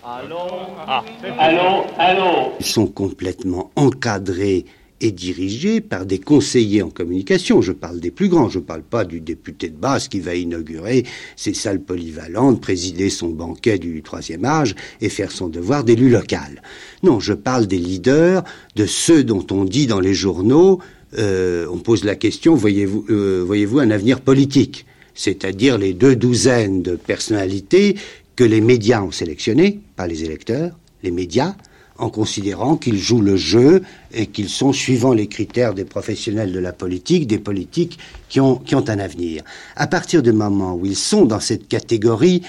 [0.04, 1.02] allons Ah,
[1.38, 2.52] allô, allô.
[2.60, 4.66] Ils sont complètement encadrés
[5.00, 7.62] et dirigés par des conseillers en communication.
[7.62, 10.34] Je parle des plus grands, je ne parle pas du député de base qui va
[10.34, 11.04] inaugurer
[11.36, 16.60] ses salles polyvalentes, présider son banquet du troisième âge et faire son devoir d'élu local.
[17.02, 18.42] Non, je parle des leaders,
[18.76, 20.80] de ceux dont on dit dans les journaux,
[21.16, 24.84] euh, on pose la question, voyez-vous euh, voyez-vous un avenir politique?
[25.14, 27.96] C'est-à-dire les deux douzaines de personnalités
[28.36, 31.54] que les médias ont sélectionnées, pas les électeurs, les médias,
[31.96, 33.82] en considérant qu'ils jouent le jeu
[34.12, 37.98] et qu'ils sont, suivant les critères des professionnels de la politique, des politiques
[38.28, 39.42] qui ont, qui ont un avenir.
[39.74, 42.42] À partir du moment où ils sont dans cette catégorie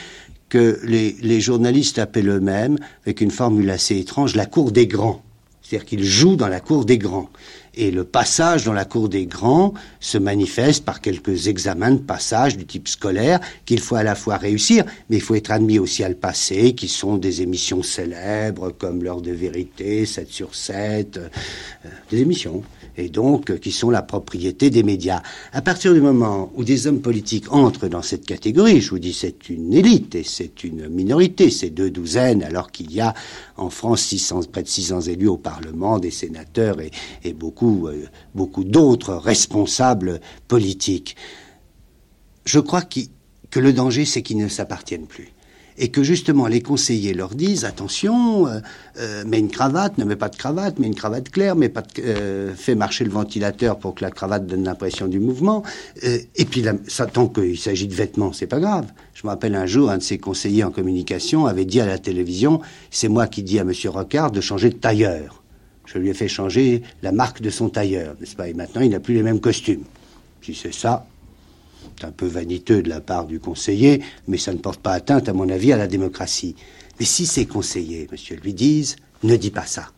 [0.49, 5.23] que les journalistes appellent eux-mêmes, avec une formule assez étrange, la cour des grands.
[5.69, 7.29] C'est-à-dire qu'ils jouent dans la cour des grands.
[7.75, 12.57] Et le passage dans la cour des grands se manifeste par quelques examens de passage
[12.57, 16.03] du type scolaire qu'il faut à la fois réussir, mais il faut être admis aussi
[16.03, 21.17] à le passer, qui sont des émissions célèbres comme L'heure de vérité, 7 sur 7,
[21.17, 21.29] euh,
[22.09, 22.63] des émissions
[22.99, 25.21] et donc euh, qui sont la propriété des médias.
[25.53, 29.13] À partir du moment où des hommes politiques entrent dans cette catégorie, je vous dis
[29.13, 33.13] c'est une élite et c'est une minorité, c'est deux douzaines, alors qu'il y a
[33.57, 36.77] en France 600, près de 600 élus au Parlement, des sénateurs
[37.23, 41.15] et, beaucoup, euh, beaucoup d'autres responsables politiques.
[42.45, 45.31] Je crois que le danger, c'est qu'ils ne s'appartiennent plus
[45.79, 48.59] et que justement les conseillers leur disent attention, euh,
[48.99, 51.83] euh, mets une cravate, ne mets pas de cravate, mets une cravate claire, mais pas
[51.99, 55.63] euh, fais marcher le ventilateur pour que la cravate donne l'impression du mouvement.
[56.03, 58.85] et puis ça, tant qu'il s'agit de vêtements, c'est pas grave.
[59.13, 61.97] Je me rappelle un jour, un de ses conseillers en communication avait dit à la
[61.97, 62.61] télévision,
[62.91, 65.43] c'est moi qui dis à Monsieur Rocard de changer de tailleur.
[65.85, 68.47] Je lui ai fait changer la marque de son tailleur, n'est-ce pas?
[68.47, 69.83] Et maintenant, il n'a plus les mêmes costumes.
[70.41, 71.05] Si c'est ça,
[71.99, 75.27] c'est un peu vaniteux de la part du conseiller, mais ça ne porte pas atteinte,
[75.27, 76.55] à mon avis, à la démocratie.
[76.99, 79.91] Mais si ces conseillers, monsieur, lui disent Ne dis pas ça,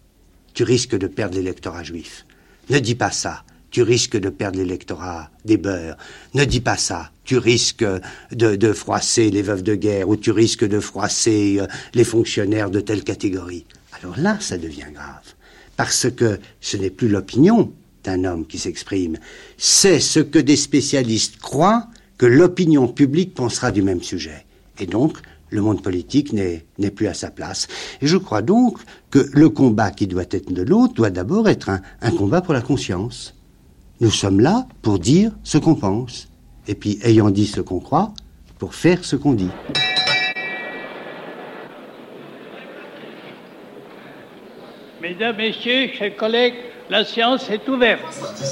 [0.53, 2.25] tu risques de perdre l'électorat juif.
[2.69, 5.97] Ne dis pas ça, tu risques de perdre l'électorat des beurs.
[6.33, 7.85] Ne dis pas ça, tu risques
[8.31, 12.71] de, de, froisser les veuves de guerre ou tu risques de froisser euh, les fonctionnaires
[12.71, 13.65] de telle catégorie.
[14.01, 15.35] Alors là, ça devient grave.
[15.77, 17.71] Parce que ce n'est plus l'opinion
[18.03, 19.17] d'un homme qui s'exprime,
[19.57, 21.87] c'est ce que des spécialistes croient
[22.17, 24.45] que l'opinion publique pensera du même sujet.
[24.79, 25.17] Et donc,
[25.49, 27.67] le monde politique n'est plus à sa place.
[28.01, 28.79] Et je crois donc
[29.09, 32.53] que le combat qui doit être de l'autre doit d'abord être un, un combat pour
[32.53, 33.35] la conscience.
[33.99, 36.29] Nous sommes là pour dire ce qu'on pense.
[36.67, 38.13] Et puis, ayant dit ce qu'on croit,
[38.59, 39.49] pour faire ce qu'on dit.
[45.01, 46.53] Mesdames, Messieurs, chers collègues,
[46.91, 48.01] la séance est ouverte.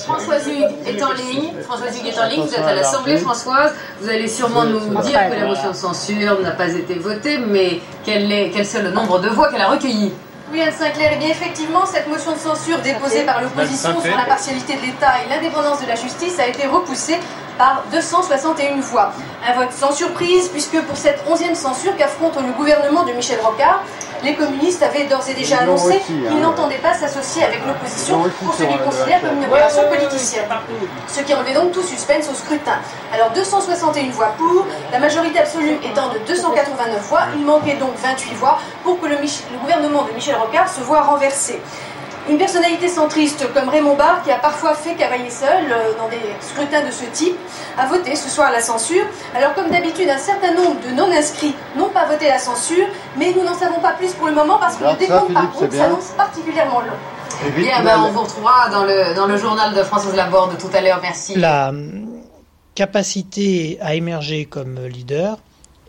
[0.05, 1.51] Françoise Hugues est en ligne.
[1.61, 2.41] Françoise Hugues est en ligne.
[2.41, 3.73] Vous êtes à l'Assemblée, Françoise.
[3.99, 7.81] Vous allez sûrement nous dire que la motion de censure n'a pas été votée, mais
[8.05, 10.13] quel est, quel est le nombre de voix qu'elle a recueillies
[10.51, 14.17] oui, Anne Sinclair, et eh bien effectivement, cette motion de censure déposée par l'opposition sur
[14.17, 17.19] la partialité de l'État et l'indépendance de la justice a été repoussée
[17.59, 19.11] par 261 voix.
[19.47, 23.83] Un vote sans surprise, puisque pour cette onzième censure qu'affronte le gouvernement de Michel Rocard,
[24.23, 26.39] les communistes avaient d'ores et déjà annoncé qu'ils hein.
[26.41, 30.45] n'entendaient pas s'associer avec l'opposition pour ce qu'ils considèrent comme une opération politicienne.
[31.07, 32.79] Ce qui enlevait donc tout suspense au scrutin.
[33.13, 38.33] Alors 261 voix pour, la majorité absolue étant de 289 voix, il manquait donc 28
[38.35, 41.61] voix pour que le, le gouvernement de Michel Rocard se voit renversé.
[42.29, 46.21] Une personnalité centriste comme Raymond Barre, qui a parfois fait cavalier seul euh, dans des
[46.41, 47.35] scrutins de ce type,
[47.75, 49.03] a voté ce soir la censure.
[49.35, 52.85] Alors comme d'habitude, un certain nombre de non-inscrits n'ont pas voté la censure,
[53.17, 55.73] mais nous n'en savons pas plus pour le moment parce que le décompte par contre
[55.73, 57.51] s'annonce particulièrement long.
[57.57, 60.81] Bien, ben, on vous retrouvera dans le, dans le journal de Françoise Laborde tout à
[60.81, 60.99] l'heure.
[61.01, 61.35] Merci.
[61.35, 61.71] La
[62.75, 65.39] capacité à émerger comme leader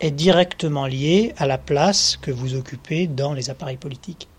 [0.00, 4.29] est directement liée à la place que vous occupez dans les appareils politiques.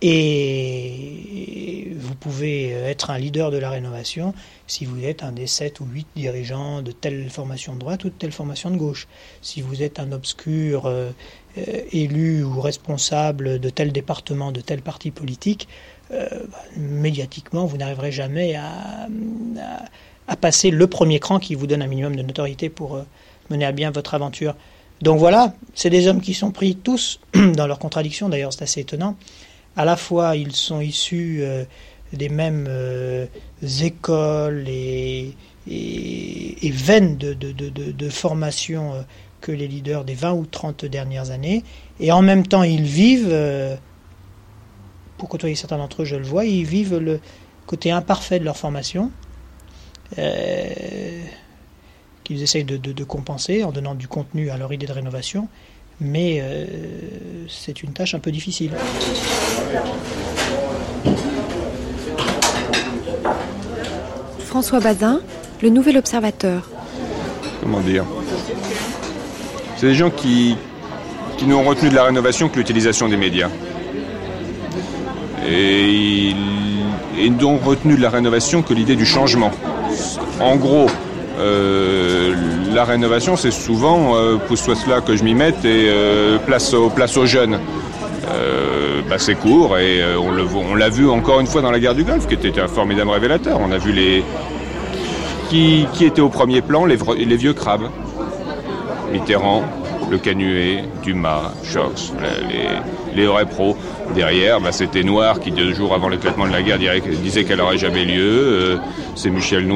[0.00, 4.32] Et vous pouvez être un leader de la rénovation
[4.66, 8.08] si vous êtes un des sept ou huit dirigeants de telle formation de droite ou
[8.08, 9.08] de telle formation de gauche.
[9.42, 11.10] Si vous êtes un obscur euh,
[11.58, 15.68] euh, élu ou responsable de tel département, de tel parti politique,
[16.12, 19.08] euh, bah, médiatiquement, vous n'arriverez jamais à,
[20.28, 23.04] à, passer le premier cran qui vous donne un minimum de notoriété pour
[23.50, 24.54] mener à bien votre aventure.
[25.00, 28.80] Donc voilà, c'est des hommes qui sont pris tous dans leurs contradictions, d'ailleurs c'est assez
[28.80, 29.16] étonnant
[29.78, 31.64] à la fois ils sont issus euh,
[32.12, 33.26] des mêmes euh,
[33.80, 35.36] écoles et,
[36.72, 39.02] veines de, formation euh,
[39.40, 41.62] que les leaders des 20 ou 30 dernières années,
[42.00, 43.32] et en même temps ils vivent,
[45.16, 47.20] pour côtoyer certains d'entre eux je le vois, ils vivent le
[47.66, 49.12] côté imparfait de leur formation,
[52.24, 55.46] qu'ils essayent de, compenser en donnant du contenu à leur idée de rénovation,
[56.00, 56.42] mais
[57.48, 58.70] c'est une tâche un peu difficile.
[64.46, 65.20] François Bazin,
[65.62, 66.68] le nouvel observateur.
[67.62, 68.04] Comment dire?
[69.76, 70.56] C'est des gens qui,
[71.36, 73.50] qui n'ont retenu de la rénovation que l'utilisation des médias.
[75.46, 76.32] Et
[77.18, 79.50] ils n'ont retenu de la rénovation que l'idée du changement.
[80.40, 80.86] En gros,
[81.38, 82.34] euh,
[82.74, 86.90] la rénovation, c'est souvent euh, pousse-toi cela que je m'y mette et euh, place, au,
[86.90, 87.58] place aux jeunes.
[89.08, 92.26] Bah, c'est court et on l'a vu encore une fois dans la guerre du Golfe,
[92.26, 93.58] qui était un formidable révélateur.
[93.58, 94.22] On a vu les
[95.48, 97.88] qui, étaient au premier plan, les, les vieux crabes.
[99.10, 99.64] Mitterrand,
[100.10, 102.12] le Canuet, Dumas, Chox,
[102.50, 102.68] les,
[103.18, 103.46] les vrais.
[104.14, 106.78] Derrière, bah, c'était Noir qui, deux jours avant l'éclatement de la guerre,
[107.22, 108.22] disait qu'elle n'aurait jamais lieu.
[108.22, 108.76] Euh,
[109.14, 109.66] c'est Michel,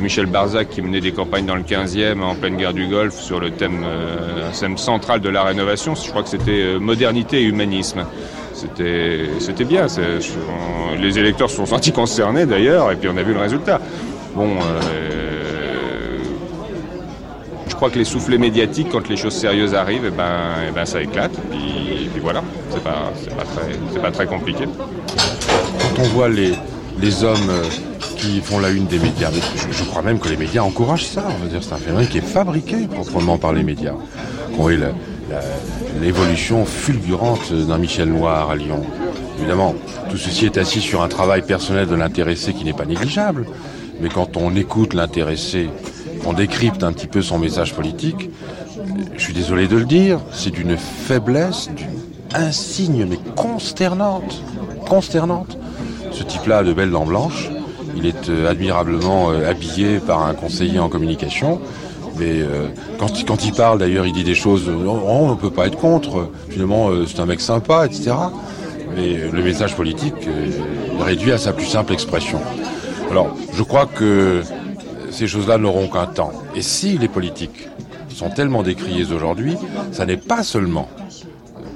[0.00, 3.40] Michel Barzac qui menait des campagnes dans le 15e en pleine guerre du Golfe sur
[3.40, 5.94] le thème, euh, thème central de la rénovation.
[5.94, 8.04] Je crois que c'était euh, modernité et humanisme.
[8.54, 9.86] C'était, bien.
[11.00, 13.80] les électeurs se sont sentis concernés d'ailleurs, et puis on a vu le résultat.
[14.36, 14.50] Bon,
[17.82, 21.02] crois que les soufflets médiatiques, quand les choses sérieuses arrivent, eh ben, eh ben ça
[21.02, 21.32] éclate.
[22.22, 24.64] Voilà, c'est pas, pas, très, pas très compliqué.
[25.96, 26.52] Quand on voit les,
[27.00, 27.64] les hommes euh,
[28.16, 29.30] qui font la une des médias,
[29.70, 31.24] je, crois même que les médias encouragent ça.
[31.28, 33.94] On va dire c'est un phénomène qui est fabriqué proprement par les médias.
[36.00, 38.82] L'évolution fulgurante d'un Michel Noir à Lyon.
[39.38, 39.74] Évidemment,
[40.10, 43.46] tout ceci est assis sur un travail personnel de l'intéressé qui n'est pas négligeable.
[44.00, 45.70] Mais quand on écoute l'intéressé
[46.26, 48.30] on décrypte un petit peu son message politique,
[49.16, 51.68] je suis désolé de le dire, c'est d'une faiblesse,
[52.34, 54.42] insigne mais consternante,
[54.88, 55.58] consternante.
[56.10, 57.50] Ce type-là de belle dents blanches,
[57.96, 61.60] il est euh, admirablement euh, habillé par un conseiller en communication,
[62.18, 62.68] mais euh,
[62.98, 66.30] quand, il parle d'ailleurs, il dit des choses, oh, on ne peut pas être contre,
[66.48, 68.12] finalement c'est un mec sympa, etc.
[68.94, 72.38] Mais le message politique est réduit à sa plus simple expression.
[73.10, 74.42] Alors, je crois que
[75.10, 76.32] ces choses-là n'auront qu'un temps.
[76.54, 77.68] Et si les politiques
[78.14, 79.56] sont tellement décriés aujourd'hui,
[79.92, 80.88] ça n'est pas seulement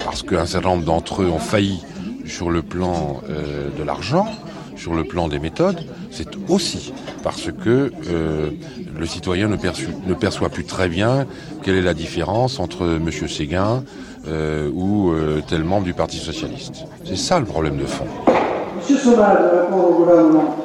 [0.07, 1.83] parce qu'un certain nombre d'entre eux ont failli
[2.25, 4.25] sur le plan euh, de l'argent,
[4.77, 5.81] sur le plan des méthodes,
[6.11, 6.93] c'est aussi
[7.23, 8.51] parce que euh,
[8.97, 11.27] le citoyen ne, ne, perçoit plus très bien
[11.61, 13.11] quelle est la différence entre M.
[13.27, 13.83] Séguin
[14.29, 15.13] euh, ou
[15.45, 16.85] tel membre du Parti socialiste.
[17.03, 18.07] C'est ça le problème de fond.
[18.77, 19.39] Monsieur Sauvage,
[19.73, 20.55] au gouvernement.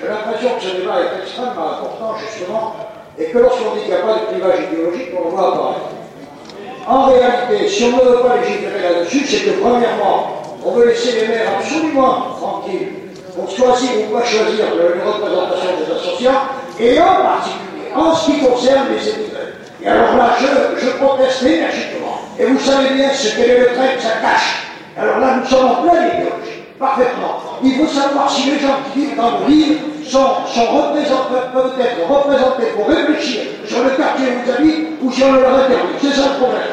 [0.00, 2.74] J'ai l'impression que ce débat est extrêmement important, justement,
[3.16, 5.99] et que lorsqu'on dit qu'il n'y a pas de clivage idéologique, on le voit apparaître.
[6.86, 11.20] En réalité, si on ne veut pas légiférer là-dessus, c'est que, premièrement, on veut laisser
[11.20, 12.88] les maires absolument tranquilles
[13.34, 16.40] pour choisir ou pas choisir une représentation des associations,
[16.78, 19.40] et en particulier, en ce qui concerne les émigrés.
[19.82, 22.20] Et alors là, je, proteste énergiquement.
[22.38, 24.66] Et vous savez bien ce qu'est le trait que ça cache.
[24.98, 27.40] Alors là, nous sommes en pleine idéologie parfaitement.
[27.62, 32.08] Il faut savoir si les gens qui vivent dans le ville sont, représentés, peuvent être
[32.08, 35.94] représentés pour réfléchir sur le quartier où vous habitez ou sur le interdit.
[36.00, 36.70] C'est ça le problème.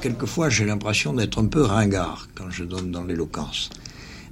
[0.00, 3.70] Quelquefois, j'ai l'impression d'être un peu ringard quand je donne dans l'éloquence.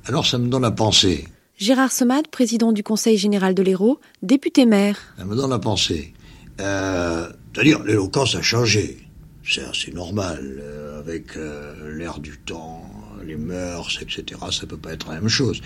[0.06, 1.28] Alors, ça me donne à penser.
[1.58, 4.98] Gérard Somade, président du Conseil général de l'Hérault, député maire.
[5.18, 6.14] Ça me donne à penser.
[6.60, 8.98] Euh, C'est-à-dire, l'éloquence a changé.
[9.44, 10.58] C'est assez normal.
[10.60, 12.82] Euh, avec euh, l'air du temps,
[13.30, 14.40] les mœurs, etc.
[14.50, 15.60] Ça peut pas être la même chose.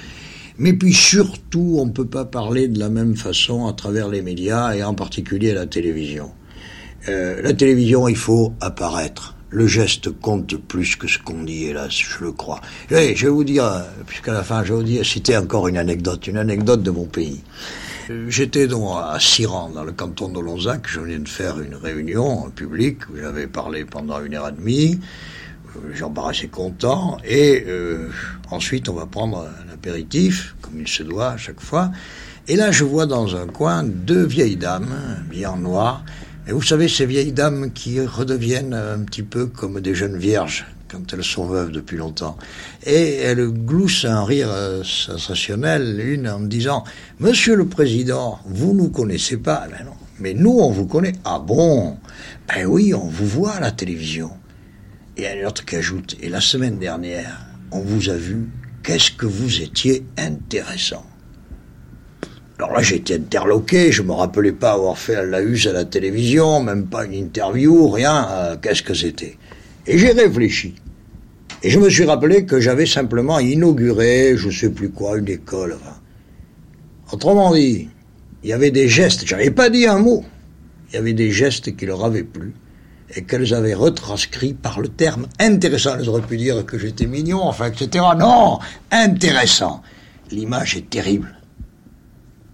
[0.58, 4.22] Mais puis surtout, on ne peut pas parler de la même façon à travers les
[4.22, 6.30] médias et en particulier la télévision.
[7.08, 9.34] Euh, la télévision, il faut apparaître.
[9.50, 12.60] Le geste compte plus que ce qu'on dit, hélas, je le crois.
[12.90, 15.76] Et je vais vous dire, puisqu'à la fin, je vais vous dire, citer encore une
[15.76, 17.40] anecdote, une anecdote de mon pays.
[18.10, 20.86] Euh, j'étais donc à Siran, dans le canton de Lonzac.
[20.88, 24.98] Je venais de faire une réunion publique où j'avais parlé pendant une heure et demie.
[25.92, 27.18] Jean Barras est content.
[27.24, 28.08] Et euh,
[28.50, 31.90] ensuite, on va prendre un apéritif, comme il se doit à chaque fois.
[32.48, 34.94] Et là, je vois dans un coin deux vieilles dames,
[35.30, 36.04] bien en noir.
[36.46, 40.66] Et vous savez, ces vieilles dames qui redeviennent un petit peu comme des jeunes vierges
[40.90, 42.36] quand elles sont veuves depuis longtemps.
[42.84, 46.84] Et elles gloussent un rire euh, sensationnel, une en me disant
[47.18, 49.92] Monsieur le Président, vous nous connaissez pas ben non.
[50.20, 51.14] Mais nous, on vous connaît.
[51.24, 51.96] Ah bon?
[52.48, 54.30] Ben oui, on vous voit à la télévision.
[55.16, 58.48] Et une autre qui ajoute Et la semaine dernière, on vous a vu,
[58.82, 61.06] qu'est-ce que vous étiez intéressant
[62.56, 66.62] alors là, j'étais interloqué, je me rappelais pas avoir fait la huse à la télévision,
[66.62, 69.36] même pas une interview, rien, euh, qu'est-ce que c'était.
[69.88, 70.76] Et j'ai réfléchi.
[71.64, 75.76] Et je me suis rappelé que j'avais simplement inauguré, je sais plus quoi, une école.
[77.12, 77.88] Autrement dit,
[78.44, 80.24] il y avait des gestes, j'avais pas dit un mot,
[80.90, 82.52] il y avait des gestes qui leur avaient plu
[83.16, 85.96] et qu'elles avaient retranscrits par le terme intéressant.
[85.98, 88.04] Elles auraient pu dire que j'étais mignon, enfin, etc.
[88.18, 88.58] Non,
[88.90, 89.82] intéressant.
[90.30, 91.36] L'image est terrible.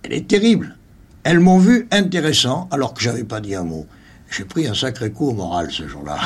[0.03, 0.77] Elle est terrible.
[1.25, 3.87] Elles m'ont vu intéressant alors que j'avais pas dit un mot.
[4.31, 6.19] J'ai pris un sacré coup au moral ce jour-là,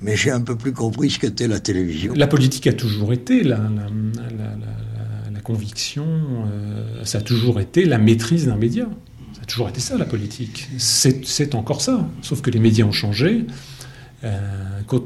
[0.00, 2.12] mais j'ai un peu plus compris ce qu'était la télévision.
[2.16, 8.46] La politique a toujours été la, la, conviction, euh, ça a toujours été la maîtrise
[8.46, 8.88] d'un média.
[9.32, 10.68] Ça a toujours été ça la politique.
[10.78, 13.46] C'est encore ça, sauf que les médias ont changé.
[14.24, 14.38] Euh,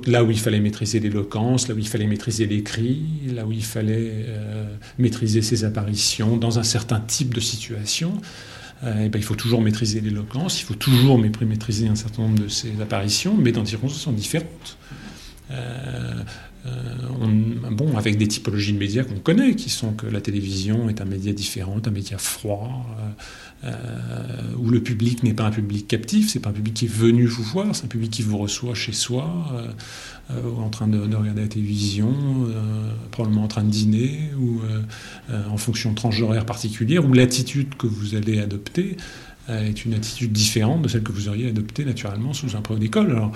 [0.07, 3.03] là où il fallait maîtriser l'éloquence, là où il fallait maîtriser l'écrit,
[3.35, 4.67] là où il fallait euh,
[4.99, 8.21] maîtriser ses apparitions dans un certain type de situation,
[8.85, 12.43] euh, eh ben, il faut toujours maîtriser l'éloquence, il faut toujours maîtriser un certain nombre
[12.43, 14.77] de ses apparitions, mais dans des circonstances différentes.
[17.77, 20.89] Euh, euh, bon, avec des typologies de médias qu'on connaît, qui sont que la télévision
[20.89, 22.87] est un média différent, un média froid,
[24.59, 27.27] où le public n'est pas un public captif, c'est pas un public qui est venu
[27.27, 29.29] vous voir, c'est un public qui vous reçoit chez soi,
[30.31, 32.15] en train de, regarder la télévision,
[33.11, 34.61] probablement en train de dîner, ou
[35.51, 38.97] en fonction de tranches horaires particulières, ou l'attitude que vous allez adopter
[39.49, 43.11] est une attitude différente de celle que vous auriez adoptée naturellement sous un prof d'école.
[43.11, 43.33] Alors,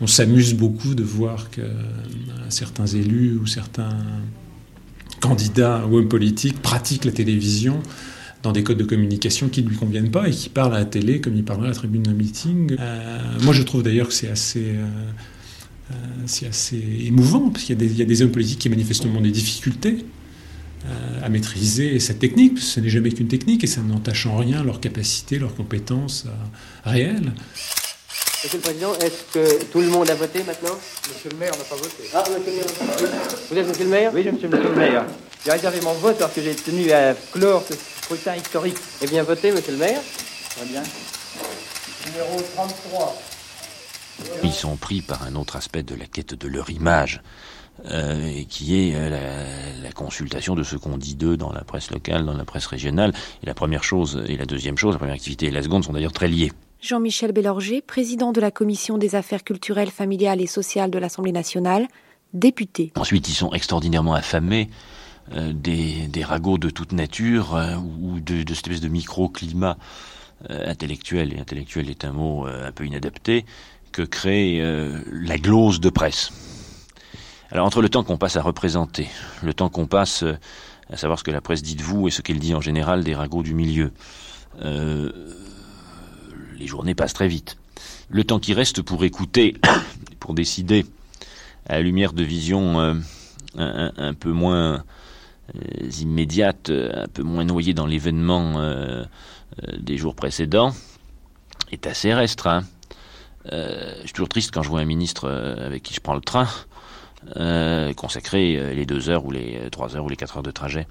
[0.00, 1.72] on, s'amuse beaucoup de voir que euh,
[2.48, 3.98] certains élus ou certains
[5.20, 7.80] candidats ou hommes politiques pratiquent la télévision
[8.42, 10.84] dans des codes de communication qui ne lui conviennent pas et qui parlent à la
[10.84, 12.76] télé comme ils parleraient à la tribune d'un meeting.
[12.78, 15.94] Euh, moi, je trouve d'ailleurs que c'est assez, euh,
[16.26, 20.04] c'est assez émouvant, parce qu'il y, y, a des hommes politiques qui manifestement des difficultés
[21.22, 24.36] à maîtriser cette technique, parce que ce n'est jamais qu'une technique et ça n'entache en
[24.36, 26.26] rien leur capacité, leurs compétences
[26.84, 27.32] réelles.
[28.44, 30.76] Monsieur le Président, est-ce que tout le monde a voté maintenant?
[31.08, 32.02] Monsieur le maire n'a pas voté.
[32.12, 33.12] Ah, monsieur le maire n'a pas voté.
[33.50, 34.10] Vous êtes monsieur le maire?
[34.12, 35.06] Oui, je suis monsieur le maire.
[35.44, 38.76] J'ai réservé mon vote parce que j'ai tenu à clore ce scrutin historique.
[39.00, 40.00] Eh bien, votez, monsieur le maire.
[40.56, 40.82] Très bien.
[42.06, 43.22] Numéro 33.
[44.42, 47.22] Ils sont pris par un autre aspect de la quête de leur image.
[47.90, 51.90] Euh, qui est euh, la, la, consultation de ce qu'on dit d'eux dans la presse
[51.90, 53.12] locale, dans la presse régionale.
[53.42, 55.92] Et la première chose et la deuxième chose, la première activité et la seconde sont
[55.92, 56.52] d'ailleurs très liées.
[56.80, 61.88] Jean-Michel Bélorger, président de la Commission des affaires culturelles, familiales et sociales de l'Assemblée nationale,
[62.34, 62.92] député.
[62.94, 64.68] Ensuite, ils sont extraordinairement affamés
[65.32, 67.58] euh, des, des, ragots de toute nature
[68.00, 69.76] ou de, de, cette espèce de microclimat
[70.48, 73.44] intellectuel, et intellectuel est un mot un peu inadapté,
[73.92, 74.60] que crée
[75.12, 76.32] la glose de presse.
[77.52, 79.08] Alors entre le temps qu'on passe à représenter,
[79.42, 80.24] le temps qu'on passe
[80.90, 83.04] à savoir ce que la presse dit de vous et ce qu'elle dit en général
[83.04, 83.92] des ragots du milieu,
[84.62, 85.12] euh,
[86.56, 87.58] les journées passent très vite.
[88.08, 89.56] Le temps qui reste pour écouter,
[90.18, 90.86] pour décider,
[91.68, 92.94] à la lumière de visions euh,
[93.56, 94.82] un, peu moins
[95.54, 99.04] euh, immédiates, un peu moins noyées dans l'événement euh,
[99.62, 100.72] euh des jours précédents,
[101.70, 102.64] est assez restreint.
[103.52, 106.14] Euh, je suis toujours triste quand je vois un ministre euh, avec qui je prends
[106.14, 106.48] le train
[107.96, 110.86] consacrer les deux heures ou les trois heures ou les quatre heures de trajet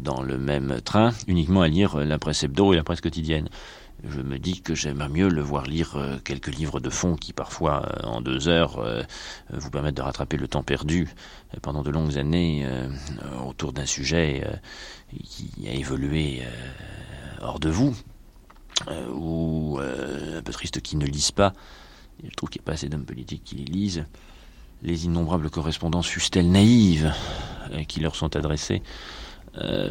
[0.00, 3.48] dans le même train uniquement à lire la presse hebdo et la presse quotidienne.
[4.02, 7.34] Je me dis que j'aimerais mieux le voir lire euh, quelques livres de fond qui
[7.34, 9.02] parfois euh, en deux heures euh,
[9.50, 11.08] vous permettent de rattraper le temps perdu
[11.60, 12.66] pendant de longues années
[13.46, 14.46] autour d'un sujet
[15.24, 16.42] qui a évolué
[17.40, 17.96] hors de vous
[19.12, 21.52] ou un peu triste qui ne lisent pas.
[22.22, 24.04] Je trouve qu'il n'y a pas assez d'hommes politiques qui les lisent
[24.82, 27.12] les innombrables correspondances fussent-elles naïves
[27.88, 28.82] qui leur sont adressées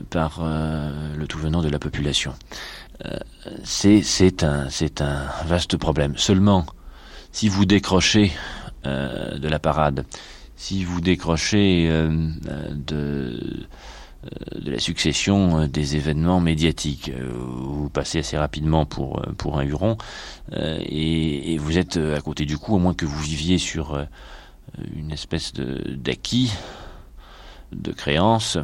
[0.09, 2.33] par le tout venant de la population
[3.05, 3.17] euh,
[3.63, 4.67] c'est un,
[5.45, 6.17] vaste problème.
[6.17, 6.65] Seulement,
[7.31, 8.31] si vous décrochez
[8.85, 10.05] euh, de la parade,
[10.55, 12.09] si vous décrochez euh,
[12.73, 13.39] de,
[14.25, 19.97] euh, la succession des événements médiatiques, vous passez assez rapidement pour, pour un huron,
[20.57, 24.05] et, et, vous êtes à côté du coup, au moins que vous viviez sur
[24.95, 26.51] une espèce d'acquis,
[27.71, 28.57] de, de créance,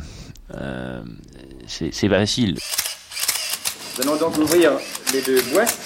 [1.68, 2.58] c'est pas facile.
[3.98, 4.72] Nous allons donc ouvrir
[5.14, 5.78] les deux boîtes,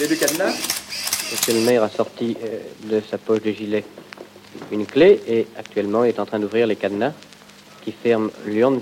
[0.00, 0.52] les deux cadenas.
[1.30, 2.58] Monsieur le maire a sorti euh,
[2.90, 3.84] de sa poche de gilet
[4.72, 7.12] une clé et actuellement est en train d'ouvrir les cadenas
[7.84, 8.80] qui ferment l'urne.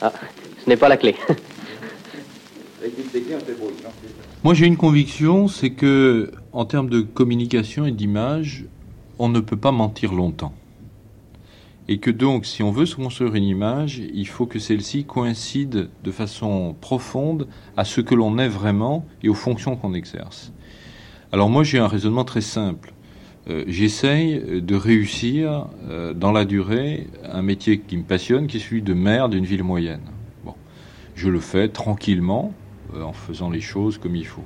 [0.00, 0.12] Ah,
[0.64, 1.16] ce n'est pas la clé.
[4.44, 8.66] Moi j'ai une conviction, c'est que en termes de communication et d'image,
[9.18, 10.54] on ne peut pas mentir longtemps
[11.88, 15.88] et que donc si on veut se construire une image, il faut que celle-ci coïncide
[16.02, 20.52] de façon profonde à ce que l'on est vraiment et aux fonctions qu'on exerce.
[21.32, 22.92] Alors moi j'ai un raisonnement très simple.
[23.48, 28.60] euh, j'essaye de réussir euh, dans la durée un métier qui me passionne, qui est
[28.60, 30.02] celui de maire d'une ville moyenne.
[30.44, 30.54] Bon,
[31.16, 32.54] je le fais tranquillement,
[33.00, 34.44] en faisant les choses comme il faut.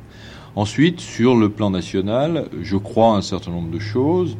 [0.55, 4.36] Ensuite, sur le plan national, je crois à un certain nombre de choses.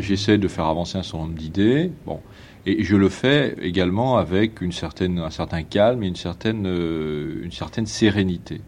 [0.00, 1.92] J'essaie de faire avancer un certain nombre d'idées.
[2.06, 2.20] Bon,
[2.66, 7.52] et je le fais également avec une certaine, un certain calme et une certaine, une
[7.52, 8.62] certaine sérénité.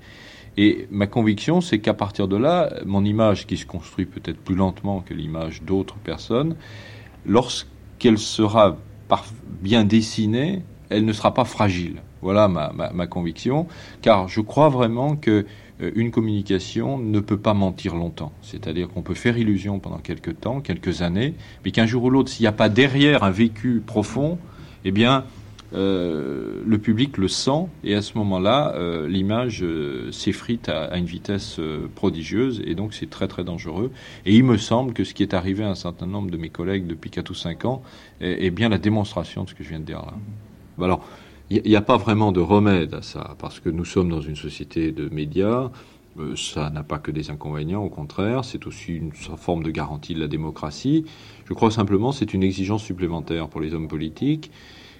[0.58, 4.54] Et ma conviction, c'est qu'à partir de là, mon image, qui se construit peut-être plus
[4.54, 6.56] lentement que l'image d'autres personnes,
[7.26, 8.76] lorsqu'elle sera
[9.60, 12.02] bien dessinée, elle ne sera pas fragile.
[12.26, 13.68] Voilà ma, ma, conviction,
[14.02, 15.46] car je crois vraiment que
[15.80, 18.32] euh, une communication ne peut pas mentir longtemps.
[18.42, 21.34] C'est-à-dire qu'on peut faire illusion pendant quelques temps, quelques années,
[21.64, 24.38] mais qu'un jour ou l'autre, s'il n'y a pas derrière un vécu profond,
[24.84, 25.22] eh bien,
[25.74, 31.06] euh, le public le sent et à ce moment-là, euh, l'image euh, s'effrite à, une
[31.06, 31.60] vitesse
[31.94, 33.90] prodigieuse et donc c'est très très dangereux.
[34.24, 36.48] Et il me semble que ce qui est arrivé à un certain nombre de mes
[36.48, 37.82] collègues depuis 4 ou 5 ans
[38.20, 40.14] est, bien la démonstration de ce que je viens de dire là.
[40.84, 41.06] Alors,
[41.50, 44.36] il n'y a pas vraiment de remède à ça parce que nous sommes dans une
[44.36, 45.70] société de médias.
[46.34, 50.20] ça n'a pas que des inconvénients, au contraire, c'est aussi une forme de garantie de
[50.20, 51.04] la démocratie.
[51.44, 54.50] Je crois simplement c'est une exigence supplémentaire pour les hommes politiques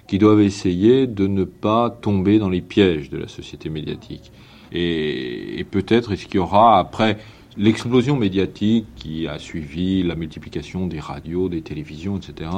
[0.07, 4.31] qui doivent essayer de ne pas tomber dans les pièges de la société médiatique.
[4.71, 7.17] Et, peut-être est-ce qu'il y aura, après
[7.57, 12.49] l'explosion médiatique qui a suivi la multiplication des radios, des télévisions, etc.,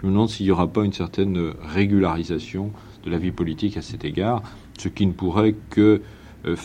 [0.00, 2.72] je me demande s'il n'y aura pas une certaine régularisation
[3.04, 4.42] de la vie politique à cet égard,
[4.78, 6.02] ce qui ne pourrait que,
[6.46, 6.56] euh,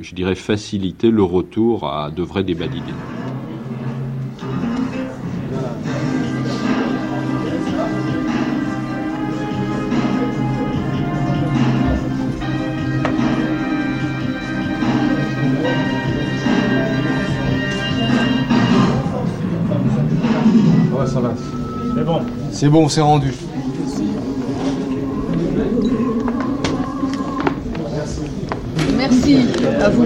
[0.00, 2.92] je dirais, faciliter le retour à de vrais débats d'idées.
[21.94, 22.20] C'est bon.
[22.52, 23.32] C'est bon, c'est rendu.
[29.26, 29.48] Merci
[29.82, 30.04] à vous.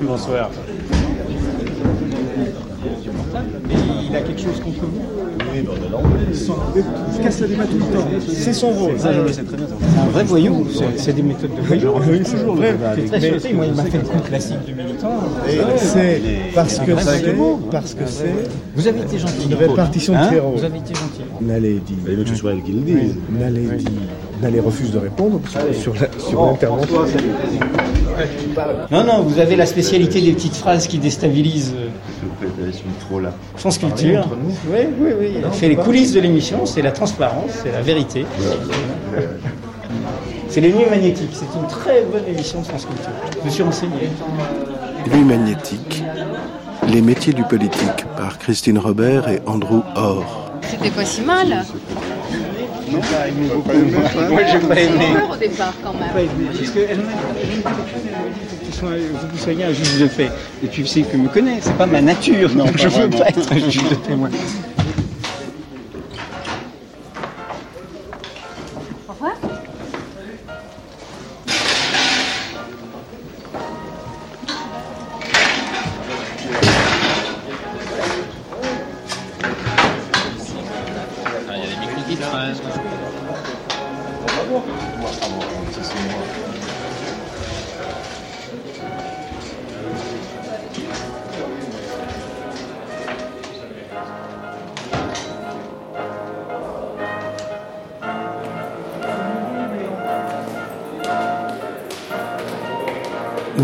[0.00, 0.50] Bonsoir.
[4.08, 5.02] il a quelque chose contre vous
[5.52, 5.72] Oui, bon,
[7.14, 8.06] Il casse le débat tout le temps.
[8.26, 8.98] C'est son rôle.
[8.98, 9.66] Ça, je le sais très bien.
[9.68, 10.66] C'est un vrai voyou.
[10.96, 11.92] C'est des méthodes de voyou.
[12.08, 12.74] Oui, c'est toujours vrai.
[12.74, 15.20] très Moi, il m'a fait le coup classique du militant.
[15.78, 17.34] C'est parce que c'est.
[17.70, 18.34] Parce que c'est.
[18.74, 19.48] Vous avez été gentil.
[19.50, 20.52] Une répartition de terreau.
[20.56, 21.22] Vous avez été gentil.
[21.42, 21.96] Nalé dit.
[22.06, 23.16] Il veut que ce soit elle qui le dise.
[23.30, 23.84] Nalé dit.
[24.44, 25.40] Nalé refuse de répondre
[25.72, 26.96] sur l'intervention.
[28.90, 31.74] Non, non, vous avez la spécialité des petites phrases qui déstabilisent.
[33.00, 33.32] trop là.
[33.56, 34.28] France Culture.
[34.70, 35.28] Oui, oui, oui.
[35.42, 38.26] Il fait les coulisses de l'émission, c'est la transparence, c'est la vérité.
[40.50, 41.32] C'est les nuits magnétiques.
[41.32, 43.10] C'est une très bonne émission de France Culture.
[43.40, 44.10] Je me suis renseigné.
[45.10, 46.04] Nuits magnétiques.
[46.92, 50.52] Les métiers du politique par Christine Robert et Andrew Orr.
[50.60, 51.64] C'était pas si mal.
[52.94, 55.04] Non, pas aimé Moi, j'ai pas aimé.
[55.30, 56.10] au départ, quand même.
[56.12, 56.48] Pas aimé.
[56.52, 57.12] Parce qu'elle m'a
[58.82, 60.30] vous soyez un juge de paix.
[60.62, 62.50] Et tu sais que me connais, c'est pas ma nature.
[62.54, 64.28] Non, je ne veux pas être un juge de paix, moi.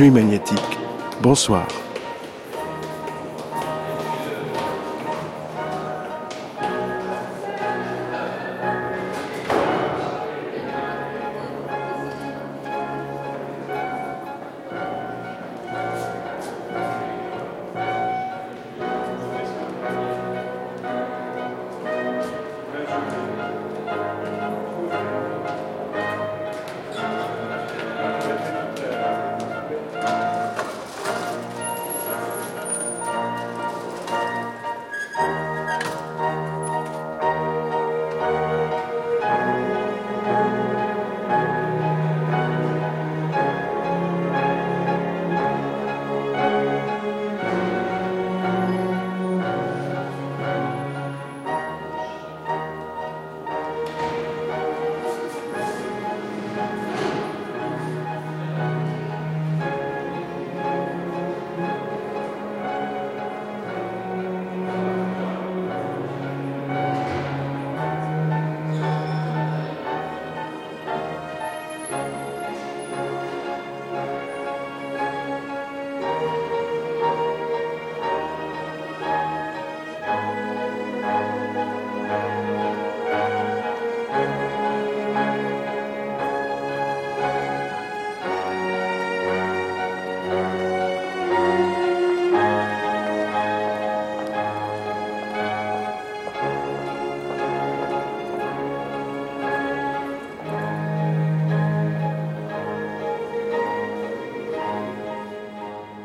[0.00, 0.78] Nuit magnétique.
[1.20, 1.79] Bonsoir.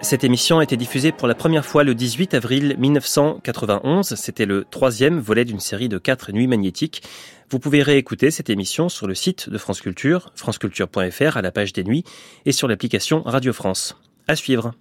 [0.05, 4.13] Cette émission a été diffusée pour la première fois le 18 avril 1991.
[4.13, 7.01] C'était le troisième volet d'une série de quatre nuits magnétiques.
[7.49, 11.73] Vous pouvez réécouter cette émission sur le site de France Culture, franceculture.fr à la page
[11.73, 12.03] des nuits
[12.45, 13.97] et sur l'application Radio France.
[14.27, 14.75] À suivre.